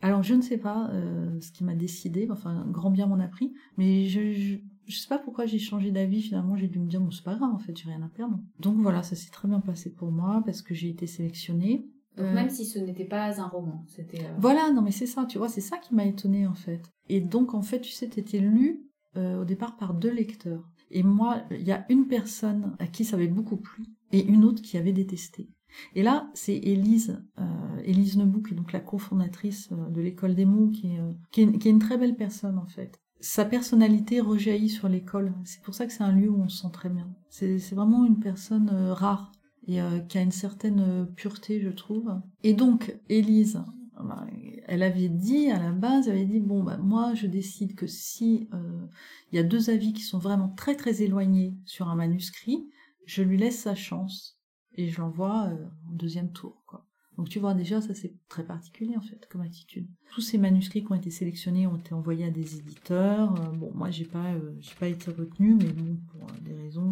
Alors, 0.00 0.22
je 0.22 0.34
ne 0.34 0.42
sais 0.42 0.58
pas 0.58 0.90
euh, 0.90 1.40
ce 1.40 1.52
qui 1.52 1.62
m'a 1.62 1.74
décidé, 1.74 2.28
enfin, 2.30 2.66
grand 2.68 2.90
bien 2.90 3.06
m'en 3.06 3.20
a 3.20 3.28
pris, 3.28 3.52
mais 3.76 4.06
je, 4.06 4.58
je, 4.86 4.98
sais 4.98 5.08
pas 5.08 5.18
pourquoi 5.18 5.46
j'ai 5.46 5.60
changé 5.60 5.92
d'avis, 5.92 6.22
finalement, 6.22 6.56
j'ai 6.56 6.66
dû 6.66 6.80
me 6.80 6.86
dire, 6.86 7.00
bon, 7.00 7.12
c'est 7.12 7.22
pas 7.22 7.36
grave, 7.36 7.52
en 7.52 7.58
fait, 7.58 7.76
j'ai 7.76 7.88
rien 7.88 8.02
à 8.02 8.08
perdre. 8.08 8.38
Donc 8.58 8.78
voilà, 8.78 9.04
ça 9.04 9.14
s'est 9.14 9.30
très 9.30 9.46
bien 9.46 9.60
passé 9.60 9.94
pour 9.94 10.10
moi, 10.10 10.42
parce 10.44 10.60
que 10.60 10.74
j'ai 10.74 10.88
été 10.88 11.06
sélectionnée. 11.06 11.86
Donc 12.16 12.26
euh, 12.26 12.34
même 12.34 12.50
si 12.50 12.66
ce 12.66 12.78
n'était 12.78 13.04
pas 13.04 13.40
un 13.40 13.46
roman, 13.46 13.84
c'était... 13.86 14.20
Euh, 14.20 14.34
voilà, 14.38 14.70
non 14.70 14.82
mais 14.82 14.90
c'est 14.90 15.06
ça, 15.06 15.24
tu 15.24 15.38
vois, 15.38 15.48
c'est 15.48 15.62
ça 15.62 15.78
qui 15.78 15.94
m'a 15.94 16.04
étonnée 16.04 16.46
en 16.46 16.54
fait. 16.54 16.82
Et 17.08 17.20
donc 17.20 17.54
en 17.54 17.62
fait, 17.62 17.80
tu 17.80 17.90
sais, 17.90 18.06
t'étais 18.06 18.38
lu 18.38 18.82
euh, 19.16 19.42
au 19.42 19.44
départ 19.44 19.76
par 19.76 19.94
deux 19.94 20.10
lecteurs. 20.10 20.68
Et 20.90 21.02
moi, 21.02 21.42
il 21.50 21.62
y 21.62 21.72
a 21.72 21.86
une 21.88 22.06
personne 22.06 22.76
à 22.78 22.86
qui 22.86 23.04
ça 23.04 23.16
avait 23.16 23.28
beaucoup 23.28 23.56
plu 23.56 23.84
et 24.12 24.24
une 24.24 24.44
autre 24.44 24.62
qui 24.62 24.76
avait 24.76 24.92
détesté. 24.92 25.48
Et 25.94 26.02
là, 26.02 26.30
c'est 26.34 26.56
Élise, 26.56 27.22
euh, 27.38 27.80
Élise 27.84 28.18
Nebou, 28.18 28.42
qui 28.42 28.52
est 28.52 28.56
donc 28.56 28.72
la 28.72 28.80
cofondatrice 28.80 29.70
de 29.70 30.00
l'école 30.02 30.34
des 30.34 30.44
mots, 30.44 30.68
qui 30.68 30.88
est, 30.88 31.00
qui, 31.30 31.42
est, 31.42 31.58
qui 31.58 31.68
est 31.68 31.70
une 31.70 31.78
très 31.78 31.96
belle 31.96 32.16
personne 32.16 32.58
en 32.58 32.66
fait. 32.66 33.00
Sa 33.20 33.44
personnalité 33.44 34.20
rejaillit 34.20 34.68
sur 34.68 34.88
l'école. 34.88 35.32
C'est 35.44 35.62
pour 35.62 35.74
ça 35.74 35.86
que 35.86 35.92
c'est 35.92 36.02
un 36.02 36.12
lieu 36.12 36.28
où 36.28 36.42
on 36.42 36.48
se 36.48 36.62
sent 36.62 36.72
très 36.72 36.90
bien. 36.90 37.08
C'est 37.30 37.56
vraiment 37.72 38.04
une 38.04 38.18
personne 38.18 38.68
rare 38.90 39.32
et 39.66 39.80
euh, 39.80 40.00
qui 40.00 40.18
a 40.18 40.22
une 40.22 40.32
certaine 40.32 40.80
euh, 40.80 41.04
pureté, 41.04 41.60
je 41.60 41.68
trouve. 41.68 42.12
Et 42.42 42.54
donc, 42.54 42.96
Élise, 43.08 43.62
elle 44.66 44.82
avait 44.82 45.08
dit 45.08 45.50
à 45.50 45.58
la 45.58 45.72
base, 45.72 46.08
elle 46.08 46.16
avait 46.16 46.24
dit 46.24 46.40
bon 46.40 46.62
bah 46.62 46.78
moi 46.78 47.14
je 47.14 47.26
décide 47.26 47.74
que 47.74 47.86
si 47.86 48.48
euh, 48.54 48.86
il 49.30 49.36
y 49.36 49.38
a 49.38 49.42
deux 49.42 49.70
avis 49.70 49.92
qui 49.92 50.02
sont 50.02 50.18
vraiment 50.18 50.48
très 50.48 50.74
très 50.74 51.02
éloignés 51.02 51.54
sur 51.64 51.88
un 51.88 51.94
manuscrit, 51.94 52.68
je 53.06 53.22
lui 53.22 53.36
laisse 53.36 53.58
sa 53.58 53.74
chance 53.74 54.38
et 54.74 54.88
je 54.88 55.00
l'envoie 55.00 55.50
en 55.88 55.92
deuxième 55.92 56.32
tour. 56.32 56.62
Donc 57.18 57.28
tu 57.28 57.38
vois 57.38 57.52
déjà 57.54 57.80
ça 57.80 57.94
c'est 57.94 58.14
très 58.28 58.44
particulier 58.44 58.96
en 58.96 59.02
fait 59.02 59.28
comme 59.30 59.42
attitude. 59.42 59.86
Tous 60.14 60.22
ces 60.22 60.38
manuscrits 60.38 60.82
qui 60.82 60.92
ont 60.92 60.94
été 60.94 61.10
sélectionnés 61.10 61.66
ont 61.66 61.76
été 61.76 61.92
envoyés 61.92 62.24
à 62.24 62.30
des 62.30 62.56
éditeurs. 62.56 63.34
Euh, 63.40 63.50
bon 63.52 63.70
moi 63.74 63.90
j'ai 63.90 64.06
pas 64.06 64.32
euh, 64.32 64.54
j'ai 64.60 64.74
pas 64.74 64.88
été 64.88 65.10
retenue 65.10 65.54
mais 65.54 65.72
bon 65.72 65.98
pour 66.10 66.22
euh, 66.22 66.40
des 66.40 66.54
raisons 66.54 66.88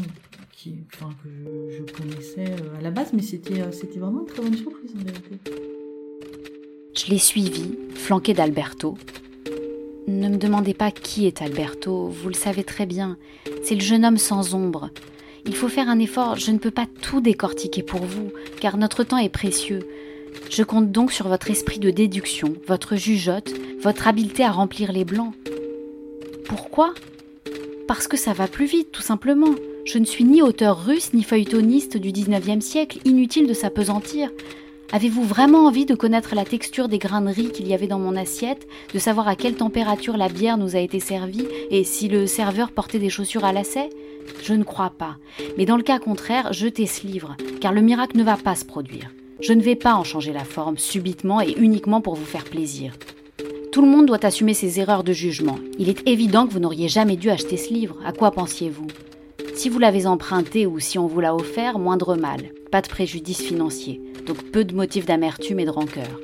qui 0.53 0.85
que 0.87 0.99
je, 1.25 1.79
je 1.79 1.93
connaissais 1.93 2.51
euh, 2.61 2.77
à 2.77 2.81
la 2.83 2.91
base 2.91 3.13
mais 3.15 3.23
c'était 3.23 3.63
euh, 3.63 3.73
c'était 3.73 3.99
vraiment 3.99 4.21
une 4.21 4.27
très 4.27 4.43
bonne 4.43 4.57
surprise 4.57 4.95
en 4.95 4.99
vérité. 4.99 5.41
Je 7.03 7.11
l'ai 7.11 7.19
suivi, 7.19 7.79
flanqué 7.95 8.35
d'Alberto. 8.35 8.99
Ne 10.07 10.29
me 10.29 10.37
demandez 10.37 10.75
pas 10.75 10.91
qui 10.91 11.27
est 11.27 11.41
Alberto, 11.41 12.09
vous 12.09 12.29
le 12.29 12.35
savez 12.35 12.63
très 12.63 12.85
bien. 12.85 13.17
C'est 13.63 13.75
le 13.75 13.81
jeune 13.81 14.05
homme 14.05 14.19
sans 14.19 14.55
ombre. 14.55 14.91
Il 15.47 15.55
faut 15.55 15.69
faire 15.69 15.89
un 15.89 15.99
effort, 15.99 16.37
je 16.37 16.51
ne 16.51 16.59
peux 16.59 16.71
pas 16.71 16.85
tout 17.01 17.23
décortiquer 17.23 17.83
pour 17.83 18.03
vous, 18.03 18.33
car 18.61 18.77
notre 18.77 19.03
temps 19.03 19.17
est 19.17 19.31
précieux. 19.31 19.89
Je 20.51 20.63
compte 20.63 20.93
donc 20.93 21.11
sur 21.11 21.29
votre 21.29 21.51
esprit 21.51 21.79
de 21.79 21.91
déduction, 21.91 22.55
votre 22.67 22.97
jugeote, 22.97 23.55
votre 23.81 24.07
habileté 24.07 24.45
à 24.45 24.51
remplir 24.51 24.93
les 24.93 25.07
blancs. 25.07 25.33
Pourquoi? 26.45 26.93
Parce 27.89 28.09
que 28.09 28.19
ça 28.19 28.35
va 28.35 28.47
plus 28.47 28.67
vite, 28.67 28.93
tout 28.93 29.01
simplement. 29.01 29.55
Je 29.87 29.99
ne 29.99 30.05
suis 30.05 30.25
ni 30.25 30.43
auteur 30.43 30.85
russe 30.85 31.15
ni 31.15 31.23
feuilletoniste 31.23 31.97
du 31.97 32.11
19e 32.11 32.61
siècle, 32.61 32.99
inutile 33.07 33.47
de 33.47 33.55
s'apesantir. 33.55 34.29
Avez-vous 34.93 35.23
vraiment 35.23 35.67
envie 35.67 35.87
de 35.87 35.95
connaître 35.95 36.35
la 36.35 36.45
texture 36.45 36.89
des 36.89 36.99
grains 36.99 37.21
de 37.21 37.29
riz 37.29 37.53
qu'il 37.53 37.69
y 37.69 37.75
avait 37.75 37.87
dans 37.87 38.01
mon 38.01 38.17
assiette, 38.17 38.67
de 38.93 38.99
savoir 38.99 39.29
à 39.29 39.37
quelle 39.37 39.55
température 39.55 40.17
la 40.17 40.29
bière 40.29 40.59
nous 40.59 40.75
a 40.75 40.81
été 40.81 40.99
servie 40.99 41.47
et 41.71 41.85
si 41.85 42.09
le 42.09 42.27
serveur 42.27 42.73
portait 42.73 42.99
des 42.99 43.09
chaussures 43.09 43.45
à 43.45 43.53
lacets? 43.53 43.91
Je 44.43 44.53
ne 44.53 44.65
crois 44.65 44.91
pas. 44.91 45.17
Mais 45.57 45.65
dans 45.65 45.77
le 45.77 45.85
cas 45.85 46.01
contraire, 46.01 46.53
jetez 46.53 46.87
ce 46.87 47.07
livre, 47.07 47.37
car 47.61 47.73
le 47.73 47.83
miracle 47.83 48.19
ne 48.19 48.25
va 48.25 48.37
pas 48.37 48.57
se 48.57 48.65
produire. 48.65 49.13
Je 49.41 49.53
ne 49.53 49.63
vais 49.63 49.77
pas 49.77 49.95
en 49.95 50.03
changer 50.03 50.33
la 50.33 50.45
forme 50.45 50.77
subitement 50.77 51.41
et 51.41 51.55
uniquement 51.57 52.01
pour 52.01 52.17
vous 52.17 52.25
faire 52.25 52.45
plaisir. 52.45 52.93
Tout 53.71 53.83
le 53.83 53.89
monde 53.89 54.07
doit 54.07 54.27
assumer 54.27 54.55
ses 54.55 54.81
erreurs 54.81 55.05
de 55.05 55.13
jugement. 55.13 55.59
Il 55.79 55.89
est 55.89 56.07
évident 56.09 56.49
que 56.49 56.53
vous 56.53 56.59
n'auriez 56.59 56.89
jamais 56.89 57.17
dû 57.17 57.31
acheter 57.31 57.57
ce 57.57 57.73
livre. 57.73 57.97
À 58.05 58.13
quoi 58.13 58.33
pensiez-vous? 58.33 58.89
Si 59.55 59.69
vous 59.69 59.79
l'avez 59.79 60.07
emprunté 60.07 60.67
ou 60.67 60.81
si 60.81 60.99
on 60.99 61.07
vous 61.07 61.21
l'a 61.21 61.35
offert, 61.35 61.79
moindre 61.79 62.17
mal. 62.17 62.51
Pas 62.73 62.83
de 62.83 62.89
préjudice 62.89 63.41
financier. 63.41 64.01
Donc 64.27 64.43
peu 64.51 64.65
de 64.65 64.75
motifs 64.75 65.07
d'amertume 65.07 65.61
et 65.61 65.65
de 65.65 65.71
rancœur. 65.71 66.21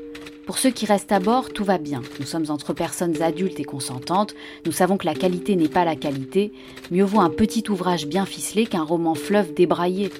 Pour 0.47 0.59
ceux 0.59 0.71
qui 0.71 0.87
restent 0.87 1.11
à 1.11 1.19
bord, 1.19 1.53
tout 1.53 1.65
va 1.65 1.76
bien. 1.76 2.03
Nous 2.21 2.26
sommes 2.26 2.47
entre 2.50 2.73
personnes 2.73 3.21
adultes 3.21 3.59
et 3.59 3.65
consentantes. 3.65 4.37
Nous 4.65 4.71
savons 4.71 4.97
que 4.97 5.07
la 5.07 5.15
qualité 5.15 5.57
n'est 5.57 5.69
pas 5.69 5.85
la 5.85 5.97
qualité. 5.97 6.53
Mieux 6.93 7.05
vaut 7.05 7.21
un 7.21 7.31
petit 7.31 7.65
ouvrage 7.69 8.07
bien 8.07 8.26
ficelé 8.26 8.67
qu'un 8.67 8.85
roman 8.85 9.17
fleuve 9.17 9.55
débraillé. 9.55 10.12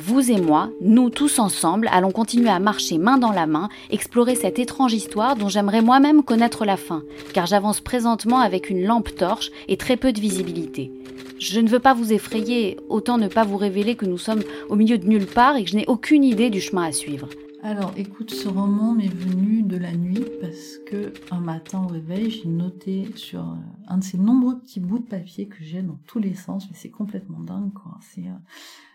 Vous 0.00 0.30
et 0.30 0.40
moi, 0.40 0.70
nous 0.80 1.10
tous 1.10 1.40
ensemble, 1.40 1.88
allons 1.90 2.12
continuer 2.12 2.50
à 2.50 2.60
marcher 2.60 2.98
main 2.98 3.18
dans 3.18 3.32
la 3.32 3.48
main, 3.48 3.68
explorer 3.90 4.36
cette 4.36 4.60
étrange 4.60 4.94
histoire 4.94 5.34
dont 5.34 5.48
j'aimerais 5.48 5.82
moi-même 5.82 6.22
connaître 6.22 6.64
la 6.64 6.76
fin, 6.76 7.02
car 7.34 7.46
j'avance 7.46 7.80
présentement 7.80 8.38
avec 8.38 8.70
une 8.70 8.86
lampe 8.86 9.12
torche 9.16 9.50
et 9.66 9.76
très 9.76 9.96
peu 9.96 10.12
de 10.12 10.20
visibilité. 10.20 10.92
Je 11.40 11.58
ne 11.58 11.68
veux 11.68 11.80
pas 11.80 11.94
vous 11.94 12.12
effrayer, 12.12 12.78
autant 12.88 13.18
ne 13.18 13.26
pas 13.26 13.42
vous 13.42 13.56
révéler 13.56 13.96
que 13.96 14.06
nous 14.06 14.18
sommes 14.18 14.44
au 14.68 14.76
milieu 14.76 14.98
de 14.98 15.08
nulle 15.08 15.26
part 15.26 15.56
et 15.56 15.64
que 15.64 15.70
je 15.70 15.76
n'ai 15.76 15.86
aucune 15.88 16.22
idée 16.22 16.48
du 16.48 16.60
chemin 16.60 16.84
à 16.84 16.92
suivre. 16.92 17.28
Alors, 17.64 17.92
écoute, 17.96 18.30
ce 18.30 18.46
roman 18.46 18.92
m'est 18.92 19.12
venu 19.12 19.64
de 19.64 19.76
la 19.76 19.90
nuit 19.90 20.24
parce 20.40 20.78
que 20.86 21.12
un 21.32 21.40
matin 21.40 21.82
au 21.82 21.88
réveil, 21.88 22.30
j'ai 22.30 22.48
noté 22.48 23.08
sur 23.16 23.40
euh, 23.40 23.56
un 23.88 23.98
de 23.98 24.04
ces 24.04 24.16
nombreux 24.16 24.60
petits 24.60 24.78
bouts 24.78 25.00
de 25.00 25.08
papier 25.08 25.48
que 25.48 25.56
j'ai 25.60 25.82
dans 25.82 25.98
tous 26.06 26.20
les 26.20 26.34
sens, 26.34 26.66
mais 26.70 26.76
c'est 26.78 26.88
complètement 26.88 27.40
dingue, 27.40 27.72
quoi. 27.72 27.98
Euh, 28.18 28.30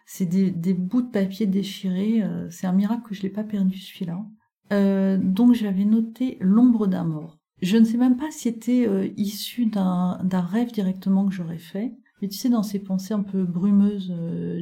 c'est 0.06 0.26
des, 0.26 0.74
bouts 0.74 1.02
de 1.02 1.10
papier 1.10 1.46
déchirés. 1.46 2.22
euh, 2.24 2.50
c'est 2.50 2.68
un 2.68 2.74
miracle 2.74 3.04
que 3.08 3.16
je 3.16 3.22
l'ai 3.22 3.30
pas 3.30 3.44
perdu 3.44 3.78
celui-là. 3.78 4.26
Euh, 4.72 5.18
donc, 5.18 5.54
j'avais 5.54 5.86
noté 5.86 6.38
l'ombre 6.40 6.88
d'un 6.88 7.04
mort. 7.04 7.40
Je 7.62 7.78
ne 7.78 7.86
sais 7.86 7.98
même 7.98 8.18
pas 8.18 8.32
si 8.32 8.40
c'était 8.40 8.88
euh, 8.88 9.10
issu 9.18 9.68
d'un, 9.68 10.18
rêve 10.32 10.72
directement 10.72 11.26
que 11.26 11.34
j'aurais 11.34 11.58
fait. 11.58 11.94
Mais 12.22 12.28
tu 12.28 12.38
sais, 12.38 12.50
dans 12.50 12.64
ces 12.64 12.80
pensées 12.80 13.14
un 13.14 13.24
peu 13.24 13.44
brumeuses 13.44 14.10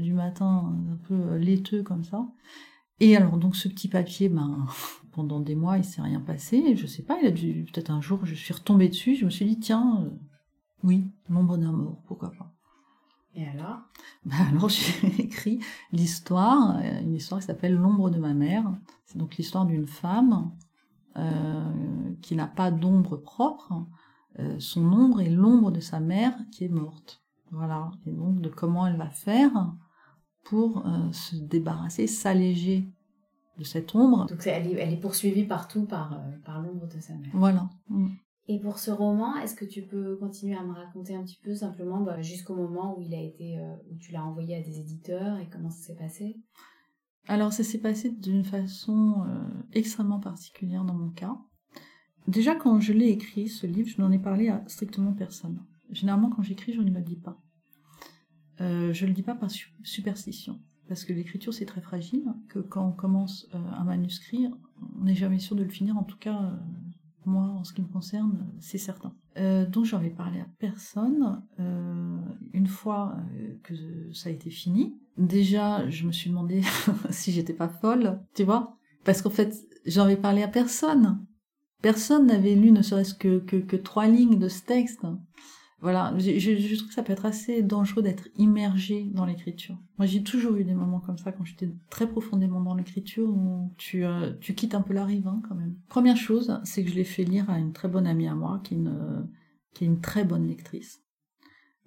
du 0.02 0.14
matin, 0.14 0.76
un 0.92 0.98
peu 1.08 1.36
laiteux 1.36 1.84
comme 1.84 2.04
ça. 2.04 2.28
Et 3.00 3.16
alors, 3.16 3.38
donc, 3.38 3.56
ce 3.56 3.68
petit 3.68 3.88
papier, 3.88 4.30
ben, 4.30 4.66
pendant 5.12 5.40
des 5.40 5.56
mois, 5.56 5.78
il 5.78 5.84
s'est 5.84 6.02
rien 6.02 6.22
passé. 6.22 6.76
Je 6.76 6.88
sais 6.88 7.04
pas, 7.04 7.20
il 7.22 7.28
a 7.28 7.32
dû, 7.32 7.66
peut-être 7.72 7.92
un 7.92 8.02
jour, 8.02 8.26
je 8.26 8.36
suis 8.36 8.54
retombée 8.54 8.90
dessus, 8.90 9.16
je 9.16 9.26
me 9.26 9.30
suis 9.30 9.46
dit, 9.46 9.60
tiens, 9.60 10.10
oui, 10.84 11.06
l'ombre 11.30 11.58
d'un 11.58 11.72
mort, 11.72 12.02
pourquoi 12.08 12.32
pas. 12.32 12.52
Et 13.36 13.48
alors? 13.48 13.80
Ben 14.26 14.36
alors, 14.50 14.70
j'ai 14.70 15.08
écrit 15.22 15.60
l'histoire, 15.92 16.78
euh, 16.78 17.02
une 17.02 17.16
histoire 17.16 17.40
qui 17.40 17.48
s'appelle 17.48 17.76
L'ombre 17.76 18.10
de 18.10 18.20
ma 18.20 18.34
mère. 18.34 18.72
C'est 19.06 19.18
donc 19.18 19.38
l'histoire 19.38 19.66
d'une 19.66 19.88
femme 19.88 20.52
euh, 21.18 22.14
qui 22.22 22.36
n'a 22.36 22.48
pas 22.48 22.72
d'ombre 22.72 23.18
propre. 23.18 23.74
Euh, 24.40 24.56
son 24.60 24.86
ombre 24.94 25.20
est 25.20 25.30
l'ombre 25.30 25.72
de 25.72 25.82
sa 25.82 26.00
mère 26.00 26.38
qui 26.52 26.66
est 26.66 26.70
morte. 26.70 27.22
Voilà. 27.52 27.92
Et 28.06 28.12
donc, 28.12 28.40
de 28.40 28.48
comment 28.48 28.88
elle 28.88 28.96
va 28.96 29.10
faire 29.10 29.74
pour 30.46 30.86
euh, 30.86 31.12
se 31.12 31.36
débarrasser, 31.36 32.08
s'alléger 32.08 32.88
de 33.58 33.64
cette 33.66 33.94
ombre. 33.94 34.26
Donc 34.28 34.48
elle 34.48 34.68
est, 34.68 34.80
elle 34.80 34.94
est 34.94 35.00
poursuivie 35.00 35.44
partout 35.44 35.86
par, 35.86 36.18
par 36.46 36.62
l'ombre 36.62 36.88
de 36.88 37.00
sa 37.02 37.14
mère. 37.16 37.32
Voilà. 37.34 37.70
Mm. 37.90 38.08
Et 38.52 38.60
pour 38.60 38.80
ce 38.80 38.92
roman, 38.92 39.38
est-ce 39.38 39.56
que 39.56 39.64
tu 39.64 39.82
peux 39.82 40.18
continuer 40.18 40.58
à 40.58 40.64
me 40.66 40.74
raconter 40.74 41.16
un 41.16 41.24
petit 41.24 41.40
peu 41.42 41.56
simplement 41.56 42.02
bah, 42.02 42.22
jusqu'au 42.22 42.54
moment 42.54 42.98
où 42.98 43.02
il 43.02 43.16
a 43.16 43.22
été, 43.22 43.58
euh, 43.58 43.76
où 43.90 43.96
tu 43.96 44.12
l'as 44.12 44.26
envoyé 44.26 44.58
à 44.58 44.62
des 44.62 44.78
éditeurs 44.78 45.38
et 45.38 45.48
comment 45.48 45.70
ça 45.70 45.82
s'est 45.82 45.96
passé? 45.96 46.36
Alors, 47.30 47.54
ça 47.54 47.64
s'est 47.64 47.78
passé 47.78 48.12
d'une 48.12 48.44
façon 48.44 49.24
euh, 49.26 49.48
extrêmement 49.72 50.20
particulière 50.20 50.84
dans 50.84 50.96
mon 50.96 51.12
cas. 51.12 51.38
Déjà, 52.28 52.54
quand 52.54 52.82
je 52.82 52.92
l'ai 52.92 53.08
écrit, 53.08 53.48
ce 53.48 53.66
livre, 53.66 53.88
je 53.88 54.02
n'en 54.02 54.12
ai 54.12 54.20
parlé 54.20 54.50
à 54.50 54.62
strictement 54.68 55.14
personne. 55.14 55.66
Généralement, 55.90 56.30
quand 56.30 56.44
j'écris, 56.44 56.74
je 56.74 56.82
ne 56.82 56.92
le 56.92 57.02
dis 57.02 57.16
pas. 57.16 57.42
Euh, 58.60 58.92
je 58.92 59.06
le 59.06 59.14
dis 59.14 59.24
pas 59.24 59.36
par 59.36 59.50
su- 59.50 59.74
superstition. 59.82 60.60
Parce 60.90 61.06
que 61.06 61.14
l'écriture, 61.14 61.54
c'est 61.54 61.66
très 61.66 61.80
fragile, 61.80 62.26
que 62.50 62.60
quand 62.60 62.86
on 62.86 62.92
commence 62.92 63.48
un 63.54 63.86
manuscrit, 63.86 64.50
on 65.00 65.06
n'est 65.06 65.16
jamais 65.16 65.40
sûr 65.40 65.56
de 65.56 65.64
le 65.64 65.70
finir. 65.70 65.98
En 65.98 66.04
tout 66.04 66.18
cas, 66.18 66.60
moi, 67.26 67.44
en 67.44 67.64
ce 67.64 67.74
qui 67.74 67.82
me 67.82 67.88
concerne, 67.88 68.48
c'est 68.60 68.78
certain. 68.78 69.14
Euh, 69.38 69.66
donc, 69.66 69.86
j'en 69.86 70.02
ai 70.02 70.10
parlé 70.10 70.40
à 70.40 70.48
personne. 70.60 71.44
Euh, 71.60 72.18
une 72.54 72.68
fois 72.68 73.16
euh, 73.36 73.56
que 73.64 73.74
ça 74.14 74.30
a 74.30 74.32
été 74.32 74.50
fini, 74.50 74.96
déjà, 75.18 75.90
je 75.90 76.06
me 76.06 76.12
suis 76.12 76.30
demandé 76.30 76.62
si 77.10 77.32
j'étais 77.32 77.54
pas 77.54 77.70
folle, 77.70 78.20
tu 78.34 78.44
vois 78.44 78.78
Parce 79.04 79.22
qu'en 79.22 79.30
fait, 79.30 79.56
j'en 79.86 80.04
avais 80.04 80.18
parlé 80.18 80.44
à 80.44 80.48
personne. 80.48 81.26
Personne 81.82 82.28
n'avait 82.28 82.56
lu 82.56 82.72
ne 82.72 82.82
serait-ce 82.82 83.16
que, 83.16 83.40
que 83.40 83.76
trois 83.76 84.08
lignes 84.08 84.38
de 84.38 84.48
ce 84.48 84.64
texte. 84.64 85.06
Voilà, 85.82 86.14
je, 86.20 86.76
trouve 86.76 86.90
que 86.90 86.94
ça 86.94 87.02
peut 87.02 87.12
être 87.12 87.26
assez 87.26 87.64
dangereux 87.64 88.04
d'être 88.04 88.28
immergé 88.38 89.10
dans 89.16 89.26
l'écriture. 89.26 89.76
Moi, 89.98 90.06
j'ai 90.06 90.22
toujours 90.22 90.56
eu 90.56 90.64
des 90.64 90.76
moments 90.76 91.00
comme 91.00 91.18
ça 91.18 91.32
quand 91.32 91.44
j'étais 91.44 91.70
très 91.90 92.08
profondément 92.08 92.62
dans 92.62 92.76
l'écriture 92.76 93.28
où 93.28 93.74
tu, 93.78 94.06
euh, 94.06 94.32
tu 94.40 94.54
quittes 94.54 94.76
un 94.76 94.82
peu 94.82 94.94
la 94.94 95.06
rive 95.06 95.28
hein, 95.28 95.42
quand 95.50 95.56
même. 95.56 95.76
Première 95.90 96.18
chose, 96.18 96.60
c'est 96.64 96.84
que 96.84 96.92
je 96.92 96.96
l'ai 96.96 97.04
fait 97.04 97.24
lire 97.24 97.50
à 97.50 97.58
une 97.58 97.74
très 97.74 97.88
bonne 97.88 98.06
amie 98.06 98.28
à 98.28 98.36
moi 98.36 98.62
qui 98.64 98.76
est 98.76 98.78
une, 98.78 99.28
qui 99.74 99.84
est 99.84 99.88
une 99.88 100.02
très 100.02 100.24
bonne 100.24 100.48
lectrice. 100.48 101.02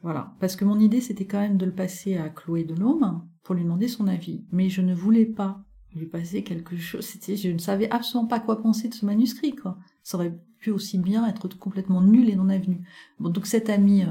Voilà, 0.03 0.35
parce 0.41 0.57
que 0.57 0.65
mon 0.65 0.81
idée 0.81 1.01
c'était 1.01 1.25
quand 1.25 1.41
même 1.41 1.57
de 1.57 1.65
le 1.65 1.73
passer 1.73 2.19
à 2.19 2.29
Chloé 2.29 2.65
Delhomme 2.65 3.27
pour 3.43 3.55
lui 3.55 3.63
demander 3.63 3.89
son 3.89 4.07
avis, 4.07 4.45
mais 4.51 4.69
je 4.69 4.83
ne 4.83 4.95
voulais 4.95 5.25
pas 5.25 5.65
lui 5.95 6.07
passer 6.07 6.43
quelque 6.43 6.77
chose. 6.77 7.05
C'était, 7.07 7.37
je 7.37 7.49
ne 7.49 7.59
savais 7.59 7.89
absolument 7.91 8.27
pas 8.27 8.41
quoi 8.41 8.61
penser 8.61 8.89
de 8.89 8.95
ce 8.95 9.07
manuscrit, 9.07 9.55
quoi. 9.55 9.79
Ça 10.03 10.19
pu 10.65 10.71
aussi 10.71 10.97
bien 10.99 11.27
être 11.27 11.47
complètement 11.59 12.01
nul 12.01 12.31
et 12.31 12.37
non 12.37 12.49
avenu. 12.49 12.81
Bon, 13.21 13.29
donc 13.29 13.45
cette 13.45 13.69
amie 13.69 14.03
euh, 14.03 14.07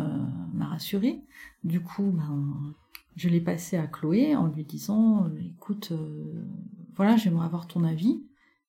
m'a 0.54 0.68
rassurée. 0.68 1.24
Du 1.64 1.82
coup, 1.82 2.12
ben, 2.12 2.76
je 3.16 3.28
l'ai 3.28 3.42
passé 3.42 3.76
à 3.76 3.88
Chloé 3.88 4.36
en 4.36 4.48
lui 4.48 4.64
disant, 4.64 5.26
euh, 5.26 5.40
écoute, 5.40 5.90
euh, 5.92 6.46
voilà, 6.96 7.18
j'aimerais 7.18 7.46
avoir 7.46 7.66
ton 7.66 7.84
avis. 7.84 8.24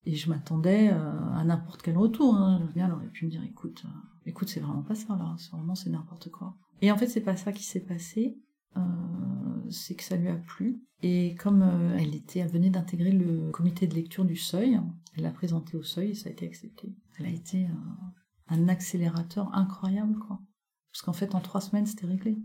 Et 0.06 0.14
je 0.16 0.30
m'attendais 0.30 0.90
euh, 0.92 1.34
à 1.34 1.44
n'importe 1.44 1.82
quel 1.82 1.98
retour. 1.98 2.34
Hein. 2.34 2.72
Elle 2.74 2.90
aurait 2.90 3.08
pu 3.08 3.26
me 3.26 3.30
dire, 3.30 3.42
écoute, 3.44 3.84
écoute, 4.24 4.48
c'est 4.48 4.60
vraiment 4.60 4.82
pas 4.82 4.94
ça 4.94 5.16
là. 5.16 5.34
C'est 5.38 5.50
vraiment 5.52 5.74
c'est 5.74 5.90
n'importe 5.90 6.30
quoi. 6.30 6.56
Et 6.80 6.90
en 6.90 6.96
fait, 6.96 7.06
c'est 7.06 7.20
pas 7.20 7.36
ça 7.36 7.52
qui 7.52 7.64
s'est 7.64 7.84
passé. 7.84 8.38
C'est 9.70 9.94
que 9.94 10.02
ça 10.02 10.16
lui 10.16 10.28
a 10.28 10.36
plu. 10.36 10.82
Et 11.02 11.34
comme 11.36 11.62
elle 11.96 12.14
était, 12.14 12.40
elle 12.40 12.50
venait 12.50 12.70
d'intégrer 12.70 13.12
le 13.12 13.50
comité 13.50 13.86
de 13.86 13.94
lecture 13.94 14.24
du 14.24 14.36
Seuil, 14.36 14.78
elle 15.16 15.22
l'a 15.22 15.30
présenté 15.30 15.76
au 15.76 15.82
Seuil 15.82 16.10
et 16.10 16.14
ça 16.14 16.28
a 16.28 16.32
été 16.32 16.46
accepté. 16.46 16.92
Elle 17.18 17.26
a 17.26 17.30
été 17.30 17.68
un 18.48 18.68
accélérateur 18.68 19.54
incroyable, 19.54 20.18
quoi. 20.18 20.40
Parce 20.92 21.02
qu'en 21.02 21.12
fait, 21.12 21.34
en 21.34 21.40
trois 21.40 21.60
semaines, 21.60 21.86
c'était 21.86 22.06
réglé. 22.06 22.38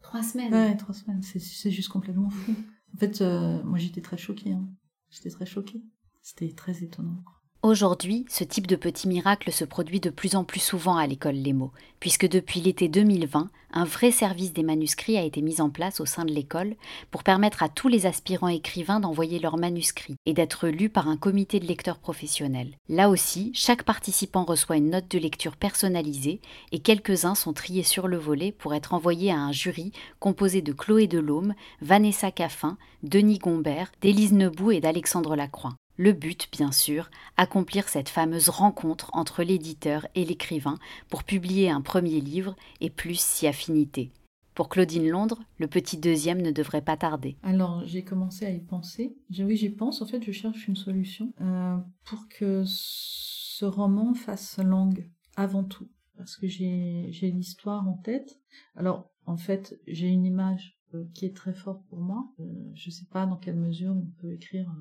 Trois 0.00 0.22
semaines 0.22 0.52
Ouais, 0.52 0.76
trois 0.76 0.94
semaines. 0.94 1.22
C'est, 1.22 1.38
c'est 1.38 1.70
juste 1.70 1.88
complètement 1.88 2.30
fou. 2.30 2.54
En 2.94 2.98
fait, 2.98 3.20
euh, 3.20 3.62
moi, 3.64 3.78
j'étais 3.78 4.00
très 4.00 4.16
choquée. 4.16 4.52
Hein. 4.52 4.68
J'étais 5.10 5.30
très 5.30 5.46
choquée. 5.46 5.84
C'était 6.22 6.52
très 6.54 6.82
étonnant. 6.82 7.22
quoi. 7.24 7.41
Aujourd'hui, 7.64 8.26
ce 8.28 8.42
type 8.42 8.66
de 8.66 8.74
petit 8.74 9.06
miracle 9.06 9.52
se 9.52 9.64
produit 9.64 10.00
de 10.00 10.10
plus 10.10 10.34
en 10.34 10.42
plus 10.42 10.58
souvent 10.58 10.96
à 10.96 11.06
l'école 11.06 11.36
Lemo, 11.36 11.70
puisque 12.00 12.28
depuis 12.28 12.60
l'été 12.60 12.88
2020, 12.88 13.50
un 13.72 13.84
vrai 13.84 14.10
service 14.10 14.52
des 14.52 14.64
manuscrits 14.64 15.16
a 15.16 15.22
été 15.22 15.42
mis 15.42 15.60
en 15.60 15.70
place 15.70 16.00
au 16.00 16.04
sein 16.04 16.24
de 16.24 16.32
l'école 16.32 16.74
pour 17.12 17.22
permettre 17.22 17.62
à 17.62 17.68
tous 17.68 17.86
les 17.86 18.04
aspirants 18.04 18.48
écrivains 18.48 18.98
d'envoyer 18.98 19.38
leurs 19.38 19.58
manuscrits 19.58 20.16
et 20.26 20.34
d'être 20.34 20.66
lus 20.66 20.88
par 20.88 21.06
un 21.06 21.16
comité 21.16 21.60
de 21.60 21.66
lecteurs 21.66 22.00
professionnels. 22.00 22.74
Là 22.88 23.08
aussi, 23.08 23.52
chaque 23.54 23.84
participant 23.84 24.42
reçoit 24.42 24.76
une 24.76 24.90
note 24.90 25.08
de 25.08 25.20
lecture 25.20 25.56
personnalisée 25.56 26.40
et 26.72 26.80
quelques-uns 26.80 27.36
sont 27.36 27.52
triés 27.52 27.84
sur 27.84 28.08
le 28.08 28.18
volet 28.18 28.50
pour 28.50 28.74
être 28.74 28.92
envoyés 28.92 29.30
à 29.30 29.38
un 29.38 29.52
jury 29.52 29.92
composé 30.18 30.62
de 30.62 30.72
Chloé 30.72 31.06
Delhomme, 31.06 31.54
Vanessa 31.80 32.32
Caffin, 32.32 32.76
Denis 33.04 33.38
Gombert, 33.38 33.92
d'Élise 34.00 34.32
Nebou 34.32 34.72
et 34.72 34.80
d'Alexandre 34.80 35.36
Lacroix. 35.36 35.76
Le 35.96 36.12
but, 36.12 36.48
bien 36.50 36.72
sûr, 36.72 37.10
accomplir 37.36 37.88
cette 37.88 38.08
fameuse 38.08 38.48
rencontre 38.48 39.10
entre 39.12 39.42
l'éditeur 39.42 40.06
et 40.14 40.24
l'écrivain 40.24 40.78
pour 41.10 41.22
publier 41.22 41.70
un 41.70 41.82
premier 41.82 42.20
livre 42.20 42.56
et 42.80 42.88
plus 42.88 43.20
si 43.20 43.46
affinité. 43.46 44.10
Pour 44.54 44.68
Claudine 44.68 45.08
Londres, 45.08 45.42
le 45.58 45.66
petit 45.66 45.96
deuxième 45.96 46.42
ne 46.42 46.50
devrait 46.50 46.82
pas 46.82 46.96
tarder. 46.96 47.36
Alors 47.42 47.82
j'ai 47.86 48.04
commencé 48.04 48.44
à 48.44 48.50
y 48.50 48.60
penser. 48.60 49.16
Oui, 49.38 49.56
j'y 49.56 49.70
pense. 49.70 50.02
En 50.02 50.06
fait, 50.06 50.22
je 50.22 50.32
cherche 50.32 50.68
une 50.68 50.76
solution 50.76 51.32
euh, 51.40 51.76
pour 52.04 52.28
que 52.28 52.62
ce 52.66 53.64
roman 53.64 54.12
fasse 54.14 54.58
langue 54.58 55.08
avant 55.36 55.64
tout. 55.64 55.88
Parce 56.18 56.36
que 56.36 56.46
j'ai 56.46 57.10
l'histoire 57.22 57.88
en 57.88 57.94
tête. 57.94 58.38
Alors, 58.76 59.10
en 59.24 59.36
fait, 59.36 59.80
j'ai 59.86 60.08
une 60.08 60.26
image 60.26 60.78
qui 61.14 61.26
est 61.26 61.36
très 61.36 61.54
fort 61.54 61.82
pour 61.84 62.00
moi. 62.00 62.32
Euh, 62.40 62.44
je 62.74 62.88
ne 62.88 62.92
sais 62.92 63.06
pas 63.10 63.26
dans 63.26 63.36
quelle 63.36 63.56
mesure 63.56 63.94
on 63.94 64.10
peut 64.20 64.32
écrire 64.32 64.72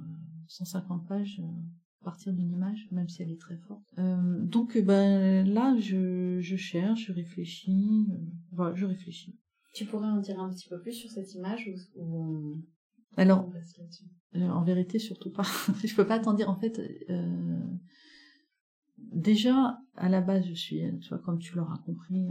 150 0.48 1.04
euh, 1.04 1.08
pages 1.08 1.42
à 2.02 2.04
partir 2.04 2.34
d'une 2.34 2.52
image, 2.52 2.88
même 2.92 3.08
si 3.08 3.22
elle 3.22 3.32
est 3.32 3.40
très 3.40 3.58
forte. 3.58 3.84
donc 3.98 4.78
ben, 4.78 5.48
là, 5.48 5.78
je, 5.78 6.40
je, 6.40 6.56
cherche, 6.56 7.08
je 7.08 7.14
réfléchis. 7.14 8.08
voilà, 8.52 8.76
je 8.76 8.86
réfléchis. 8.86 9.38
Tu 9.74 9.86
pourrais 9.86 10.08
en 10.08 10.20
dire 10.20 10.40
un 10.40 10.50
petit 10.50 10.68
peu 10.68 10.80
plus 10.82 10.94
sur 10.94 11.10
cette 11.10 11.34
image 11.36 11.72
ou, 11.96 12.58
Alors, 13.18 13.50
en 14.36 14.64
vérité, 14.64 15.00
surtout 15.00 15.32
pas. 15.32 15.44
je 15.86 15.96
peux 15.96 16.08
pas 16.08 16.20
t'en 16.20 16.34
dire. 16.34 16.50
En 16.50 16.56
fait, 16.56 16.82
déjà, 18.98 19.78
à 19.96 20.10
la 20.10 20.22
base, 20.22 20.46
je 20.46 20.54
suis, 20.56 20.82
tu 21.02 21.10
vois, 21.10 21.20
comme 21.20 21.38
tu 21.38 21.56
l'auras 21.56 21.78
compris, 21.86 22.28